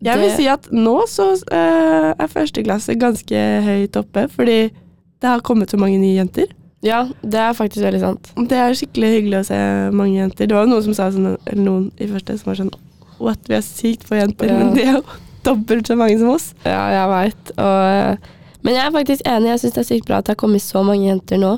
Jeg 0.01 0.17
vil 0.19 0.31
si 0.35 0.47
at 0.49 0.67
nå 0.73 0.95
så 1.07 1.27
uh, 1.51 2.11
er 2.17 2.27
første 2.31 2.63
klasse 2.65 2.95
ganske 2.97 3.41
høyt 3.67 3.95
oppe, 3.99 4.27
fordi 4.33 4.71
det 5.21 5.29
har 5.29 5.41
kommet 5.45 5.69
så 5.69 5.77
mange 5.77 5.99
nye 6.01 6.15
jenter. 6.17 6.47
ja, 6.81 7.03
det 7.21 7.37
er 7.37 7.53
faktisk 7.53 7.83
veldig 7.85 7.99
sant. 8.01 8.31
Det 8.49 8.57
er 8.57 8.73
skikkelig 8.73 9.11
hyggelig 9.15 9.39
å 9.43 9.45
se 9.51 9.57
mange 9.93 10.15
jenter. 10.17 10.47
Det 10.49 10.55
var 10.57 10.65
jo 10.65 10.71
noen 10.73 10.83
som 10.87 10.95
sa 10.97 11.11
sånn, 11.13 11.35
eller 11.45 11.63
noen 11.63 11.91
i 12.01 12.07
første 12.09 12.37
som 12.39 12.49
var 12.49 12.55
sånn 12.63 12.71
What, 13.21 13.37
vi 13.47 13.53
er 13.53 13.61
sykt 13.61 14.07
få 14.09 14.17
jenter, 14.17 14.47
Ja. 14.49 14.57
men 14.57 14.73
de 14.73 14.81
er 14.81 14.95
jo 14.97 15.03
dobbelt 15.45 15.85
så 15.85 15.93
mange 15.95 16.17
som 16.17 16.29
oss. 16.33 16.55
Ja, 16.65 16.87
jeg 16.89 17.09
veit. 17.11 17.51
Men 18.65 18.73
jeg 18.73 18.81
er 18.87 18.91
faktisk 18.95 19.21
enig. 19.29 19.51
Jeg 19.51 19.59
syns 19.61 19.73
det 19.75 19.81
er 19.83 19.89
sykt 19.91 20.07
bra 20.07 20.17
at 20.17 20.25
det 20.25 20.33
har 20.33 20.39
kommet 20.41 20.61
så 20.65 20.81
mange 20.85 21.05
jenter 21.05 21.37
nå. 21.37 21.51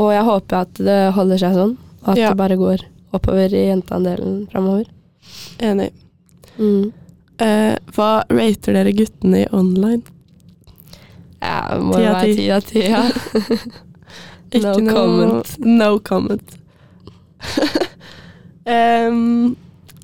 Og 0.00 0.08
jeg 0.14 0.24
håper 0.24 0.56
at 0.62 0.80
det 0.80 0.98
holder 1.12 1.36
seg 1.42 1.52
sånn. 1.58 1.76
Og 2.06 2.08
at 2.14 2.16
Ja. 2.22 2.30
det 2.32 2.38
bare 2.40 2.56
går 2.56 2.86
oppover 3.12 3.52
i 3.52 3.66
jenteandelen 3.68 4.48
framover. 4.50 4.86
Enig. 5.60 5.90
Mm. 6.56 6.92
Eh, 7.40 7.76
hva 7.96 8.10
rater 8.28 8.76
dere 8.76 8.92
guttene 8.96 9.44
i 9.44 9.50
online? 9.56 10.02
Ja, 11.40 11.60
det 11.72 11.84
må 11.86 11.96
jo 11.96 12.10
være 12.12 12.34
ti. 12.36 12.50
av 12.52 12.66
ti. 12.68 12.84
Ja. 12.84 13.04
No 14.60 14.74
noe- 14.74 14.92
comment. 14.92 15.58
No 15.62 15.90
comment. 16.02 16.56
um, 18.66 19.56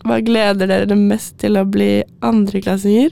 hva 0.07 0.21
gleder 0.23 0.71
dere 0.71 0.97
mest 0.99 1.35
til 1.43 1.59
å 1.59 1.65
bli 1.67 2.05
andreklassinger? 2.25 3.11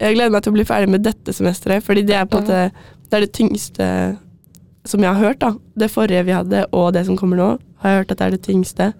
Jeg 0.00 0.16
gleder 0.16 0.32
meg 0.32 0.42
til 0.44 0.54
å 0.54 0.56
bli 0.56 0.66
ferdig 0.66 0.90
med 0.96 1.04
dette 1.04 1.32
semesteret, 1.36 1.84
fordi 1.84 2.02
det 2.08 2.16
er 2.18 2.28
måte 2.30 2.64
det 3.04 3.18
er 3.18 3.26
det 3.26 3.34
tyngste 3.36 3.86
som 4.88 5.04
jeg 5.04 5.12
har 5.12 5.20
hørt. 5.20 5.40
da. 5.44 5.52
Det 5.78 5.90
forrige 5.92 6.24
vi 6.26 6.34
hadde, 6.34 6.64
og 6.72 6.92
det 6.96 7.04
som 7.06 7.18
kommer 7.20 7.38
nå, 7.38 7.50
har 7.84 7.90
jeg 7.90 8.00
hørt 8.02 8.14
at 8.14 8.18
det 8.18 8.26
er 8.26 8.34
det 8.34 8.44
tyngste 8.48 8.92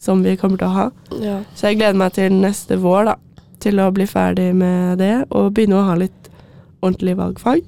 som 0.00 0.22
vi 0.22 0.36
kommer 0.38 0.60
til 0.60 0.70
å 0.70 0.76
ha. 0.76 0.86
Ja. 1.20 1.40
Så 1.58 1.68
jeg 1.68 1.80
gleder 1.80 1.98
meg 1.98 2.14
til 2.16 2.32
neste 2.38 2.78
vår, 2.80 3.10
da. 3.10 3.16
Til 3.62 3.80
å 3.82 3.88
bli 3.94 4.06
ferdig 4.06 4.52
med 4.54 5.00
det, 5.02 5.26
og 5.34 5.52
begynne 5.56 5.80
å 5.80 5.88
ha 5.88 5.96
litt 5.98 6.30
ordentlig 6.78 7.16
valgfag. 7.18 7.64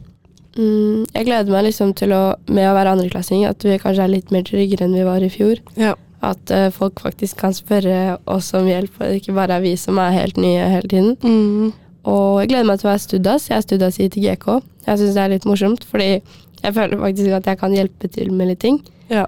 Mm, 0.59 1.07
jeg 1.15 1.27
gleder 1.29 1.53
meg 1.53 1.67
liksom 1.69 1.93
til 1.99 2.13
å, 2.15 2.23
med 2.51 2.69
å 2.69 2.77
være 2.77 2.95
andreklassing, 2.97 3.45
at 3.47 3.63
vi 3.67 3.79
kanskje 3.81 4.07
er 4.07 4.13
litt 4.13 4.33
mer 4.35 4.47
tryggere 4.47 4.87
enn 4.87 4.97
vi 4.97 5.07
var 5.07 5.23
i 5.23 5.31
fjor. 5.33 5.61
Ja. 5.79 5.95
At 6.27 6.53
uh, 6.53 6.69
folk 6.75 7.01
faktisk 7.01 7.39
kan 7.41 7.55
spørre 7.57 8.19
oss 8.29 8.51
om 8.59 8.69
hjelp, 8.69 8.99
og 9.01 9.21
ikke 9.21 9.35
bare 9.37 9.59
er 9.59 9.65
vi 9.65 9.77
som 9.81 9.99
er 10.03 10.17
helt 10.17 10.41
nye 10.41 10.67
hele 10.75 10.91
tiden. 10.91 11.17
Mm. 11.23 11.71
Og 12.11 12.41
jeg 12.43 12.53
gleder 12.53 12.69
meg 12.69 12.81
til 12.81 12.89
å 12.89 12.93
være 12.93 13.05
studdas. 13.07 13.49
Jeg 13.51 13.59
er 13.59 13.67
studdas 13.67 13.99
i 13.99 14.07
ITGK. 14.09 14.49
Jeg 14.87 15.01
syns 15.01 15.17
det 15.17 15.25
er 15.25 15.35
litt 15.35 15.49
morsomt, 15.49 15.85
fordi 15.89 16.21
Jeg 16.61 16.75
føler 16.77 16.99
faktisk 17.01 17.33
at 17.33 17.47
jeg 17.49 17.57
kan 17.57 17.73
hjelpe 17.73 18.09
til 18.13 18.33
med 18.37 18.51
litt 18.51 18.59
ting. 18.61 18.83
Ja. 19.09 19.23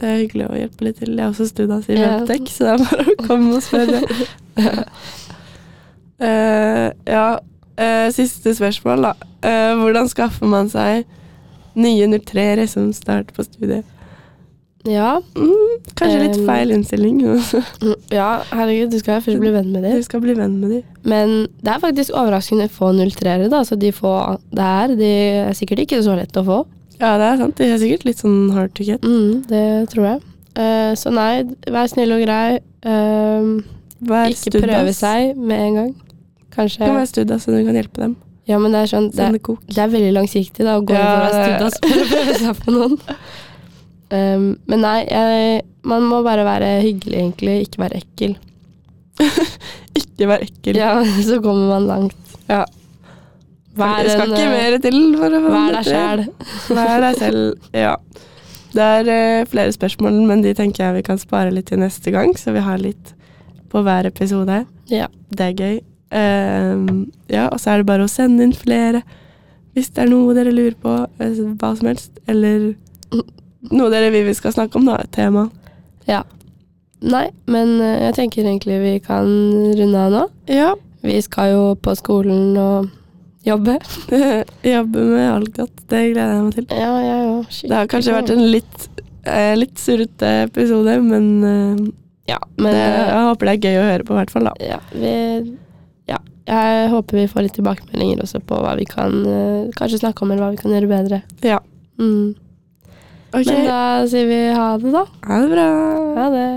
Det 0.00 0.06
er 0.08 0.14
hyggelig 0.22 0.46
å 0.46 0.54
hjelpe 0.56 0.86
litt 0.86 0.96
til. 0.96 1.10
Jeg 1.12 1.26
er 1.26 1.28
også 1.28 1.46
studas 1.50 1.90
i 1.92 1.98
Ja. 1.98 2.14
Så 2.24 2.64
det 2.64 2.70
er 2.72 2.84
bare 2.86 3.04
å 3.04 3.26
komme 3.26 3.58
og 3.58 3.66
spørre. 3.66 4.00
Eh, 6.20 6.90
ja, 7.08 7.38
uh, 7.80 8.08
siste 8.12 8.54
spørsmål, 8.54 9.06
da. 9.08 9.12
Uh, 9.40 9.78
hvordan 9.80 10.08
skaffer 10.10 10.48
man 10.50 10.68
seg 10.68 11.06
nye 11.80 12.08
03-ere 12.12 12.66
som 12.68 12.90
starter 12.92 13.32
på 13.36 13.46
studiet? 13.46 13.96
Ja, 14.88 15.18
Mm, 15.36 15.80
kanskje 15.92 16.18
litt 16.22 16.38
Um, 16.38 16.46
feil 16.48 16.70
innstilling. 16.72 17.20
ja, 18.18 18.28
herregud, 18.48 18.90
du 18.92 18.98
skal 18.98 19.20
først 19.20 19.40
bli 19.40 19.52
venn 19.52 19.72
med 19.72 19.84
dem. 19.84 19.96
Du 20.00 20.04
skal 20.06 20.22
bli 20.24 20.32
venn 20.36 20.58
med 20.60 20.70
dem. 20.70 20.82
Men 21.04 21.34
det 21.60 21.74
er 21.74 21.82
faktisk 21.82 22.14
overraskende 22.16 22.68
få 22.72 22.92
03-ere, 22.96 23.50
da. 23.52 23.60
Så 23.64 23.76
de 23.76 23.92
få 23.92 24.14
det 24.52 24.64
er, 24.64 24.94
de 24.96 25.10
er 25.48 25.56
sikkert 25.56 25.84
ikke 25.84 26.00
så 26.04 26.16
lett 26.16 26.36
å 26.36 26.44
få. 26.44 26.62
Ja, 27.00 27.16
det 27.20 27.28
er 27.28 27.40
sant. 27.40 27.56
De 27.60 27.68
er 27.68 27.80
sikkert 27.80 28.08
litt 28.08 28.20
sånn 28.20 28.50
hard 28.56 28.72
to 28.76 28.84
get. 28.84 29.04
Mm, 29.04 29.44
det 29.48 29.66
tror 29.92 30.08
jeg. 30.14 30.20
Så 31.00 31.12
nei, 31.14 31.44
vær 31.72 31.88
snill 31.88 32.12
og 32.12 32.24
grei. 32.24 32.60
Ikke 34.32 34.60
prøve 34.64 34.92
seg 34.96 35.36
med 35.36 35.66
en 35.68 35.78
gang. 35.78 35.92
Kanskje 36.60 36.84
Du 36.84 36.92
må 36.92 36.98
være 37.00 37.10
studas, 37.10 37.46
så 37.46 37.54
du 37.54 37.62
kan 37.64 37.78
hjelpe 37.80 38.04
dem. 38.04 38.16
Ja, 38.48 38.58
men 38.60 38.74
det 38.74 38.82
er 38.84 38.90
sånn 38.90 39.10
Det, 39.14 39.28
det 39.70 39.78
er 39.78 39.92
veldig 39.92 40.14
langsiktig 40.16 40.66
da, 40.66 40.78
å 40.80 40.84
gå 40.84 40.96
inn 40.96 41.00
Ja, 41.00 41.10
for 41.10 41.20
å 41.20 41.34
være 41.34 41.46
det- 41.46 41.70
studas 41.70 41.80
for 41.84 42.02
å 42.04 42.08
prøve 42.10 42.38
seg 42.40 42.64
på 42.64 42.74
noen. 42.76 42.96
Um, 44.10 44.46
men 44.66 44.82
nei, 44.82 44.96
jeg, 45.06 45.60
man 45.86 46.06
må 46.10 46.18
bare 46.26 46.42
være 46.46 46.70
hyggelig, 46.82 47.18
egentlig. 47.20 47.54
Ikke 47.68 47.84
være 47.84 48.00
ekkel. 48.02 48.34
Ikke 50.00 50.28
være 50.32 50.48
ekkel. 50.48 50.80
Ja, 50.80 50.96
så 51.28 51.38
kommer 51.44 51.76
man 51.76 51.86
langt. 51.90 52.36
Ja. 52.50 52.64
Vær 53.78 54.02
det 54.02 54.16
skal 54.16 54.26
en, 54.26 54.34
ikke 54.34 54.48
eh, 54.48 54.56
mer 54.56 54.76
til 54.82 54.98
for 55.14 55.36
å 55.36 55.40
Vær 55.46 55.76
deg 55.76 55.86
sjæl. 55.86 56.24
Vær 56.74 57.04
deg 57.04 57.20
selv. 57.20 57.68
Ja. 57.76 57.94
Det 58.74 58.88
er 58.96 59.12
eh, 59.14 59.44
flere 59.50 59.74
spørsmål, 59.74 60.18
men 60.26 60.42
de 60.42 60.56
tenker 60.58 60.88
jeg 60.88 60.98
vi 60.98 61.04
kan 61.06 61.22
spare 61.22 61.54
litt 61.54 61.70
til 61.70 61.78
neste 61.82 62.10
gang, 62.14 62.34
så 62.38 62.54
vi 62.54 62.64
har 62.66 62.82
litt 62.82 63.14
på 63.70 63.82
hver 63.86 64.10
episode. 64.10 64.64
Ja. 64.90 65.06
Det 65.30 65.52
er 65.52 65.54
gøy. 65.54 65.78
Ehm, 66.10 67.10
ja, 67.30 67.46
og 67.48 67.60
så 67.62 67.72
er 67.72 67.80
det 67.82 67.88
bare 67.90 68.06
å 68.06 68.10
sende 68.10 68.42
inn 68.46 68.54
flere 68.56 69.04
hvis 69.76 69.92
det 69.94 70.02
er 70.02 70.10
noe 70.10 70.34
dere 70.34 70.50
lurer 70.50 70.74
på, 70.82 70.92
eh, 71.22 71.36
hva 71.60 71.70
som 71.78 71.86
helst, 71.86 72.10
eller 72.26 72.72
noe 73.70 73.90
dere 73.92 74.10
vil 74.10 74.26
vi 74.26 74.34
skal 74.34 74.54
snakke 74.56 74.80
om, 74.80 74.88
da, 74.90 74.96
et 75.04 75.12
tema. 75.14 75.46
Ja. 76.10 76.24
Nei, 77.00 77.28
men 77.46 77.76
eh, 77.78 78.00
jeg 78.08 78.16
tenker 78.18 78.42
egentlig 78.44 78.80
vi 78.82 78.94
kan 79.04 79.28
runde 79.78 80.06
av 80.06 80.16
nå. 80.16 80.24
Ja. 80.50 80.72
Vi 81.06 81.20
skal 81.24 81.54
jo 81.54 81.62
på 81.80 81.94
skolen 81.96 82.58
og 82.60 82.90
jobbe. 83.46 83.78
Jobbe 84.74 85.06
med 85.14 85.30
alt 85.30 85.54
godt. 85.56 85.78
det 85.88 86.02
gleder 86.10 86.34
jeg 86.34 86.42
meg 86.44 86.58
til. 86.58 86.66
Ja, 86.76 86.90
ja, 87.00 87.16
ja. 87.24 87.38
Det 87.62 87.78
har 87.78 87.88
kanskje 87.88 88.18
vært 88.18 88.34
en 88.34 88.44
litt, 88.52 88.84
eh, 89.24 89.54
litt 89.56 89.80
surrete 89.80 90.34
episode, 90.50 90.98
men 91.06 91.30
eh, 91.40 91.88
Ja, 92.34 92.36
men 92.58 92.74
det, 92.74 92.84
jeg 92.84 93.24
håper 93.30 93.48
det 93.48 93.54
er 93.54 93.64
gøy 93.70 93.78
å 93.80 93.88
høre 93.88 94.04
på, 94.06 94.14
i 94.14 94.20
hvert 94.20 94.34
fall. 94.34 94.50
da. 94.50 94.58
ja, 94.60 94.82
vi, 94.92 95.14
jeg 96.50 96.90
håper 96.90 97.20
vi 97.20 97.28
får 97.30 97.46
litt 97.46 97.56
tilbakemeldinger 97.58 98.22
også 98.24 98.40
på 98.42 98.58
hva 98.58 98.74
vi 98.78 98.86
kan 98.90 99.20
eh, 99.22 99.70
kanskje 99.76 100.02
snakke 100.02 100.24
om, 100.24 100.32
eller 100.32 100.42
hva 100.42 100.54
vi 100.54 100.60
kan 100.60 100.74
gjøre 100.74 100.90
bedre. 100.90 101.22
Ja. 101.46 101.60
Mm. 102.00 102.34
Okay. 103.30 103.46
Men 103.46 103.68
da 103.68 103.82
sier 104.10 104.26
vi 104.26 104.40
ha 104.56 104.66
det, 104.82 104.90
da. 104.90 105.04
ha 105.28 105.40
det 105.44 105.50
bra. 105.52 105.68
Ha 106.16 106.28
det. 106.34 106.48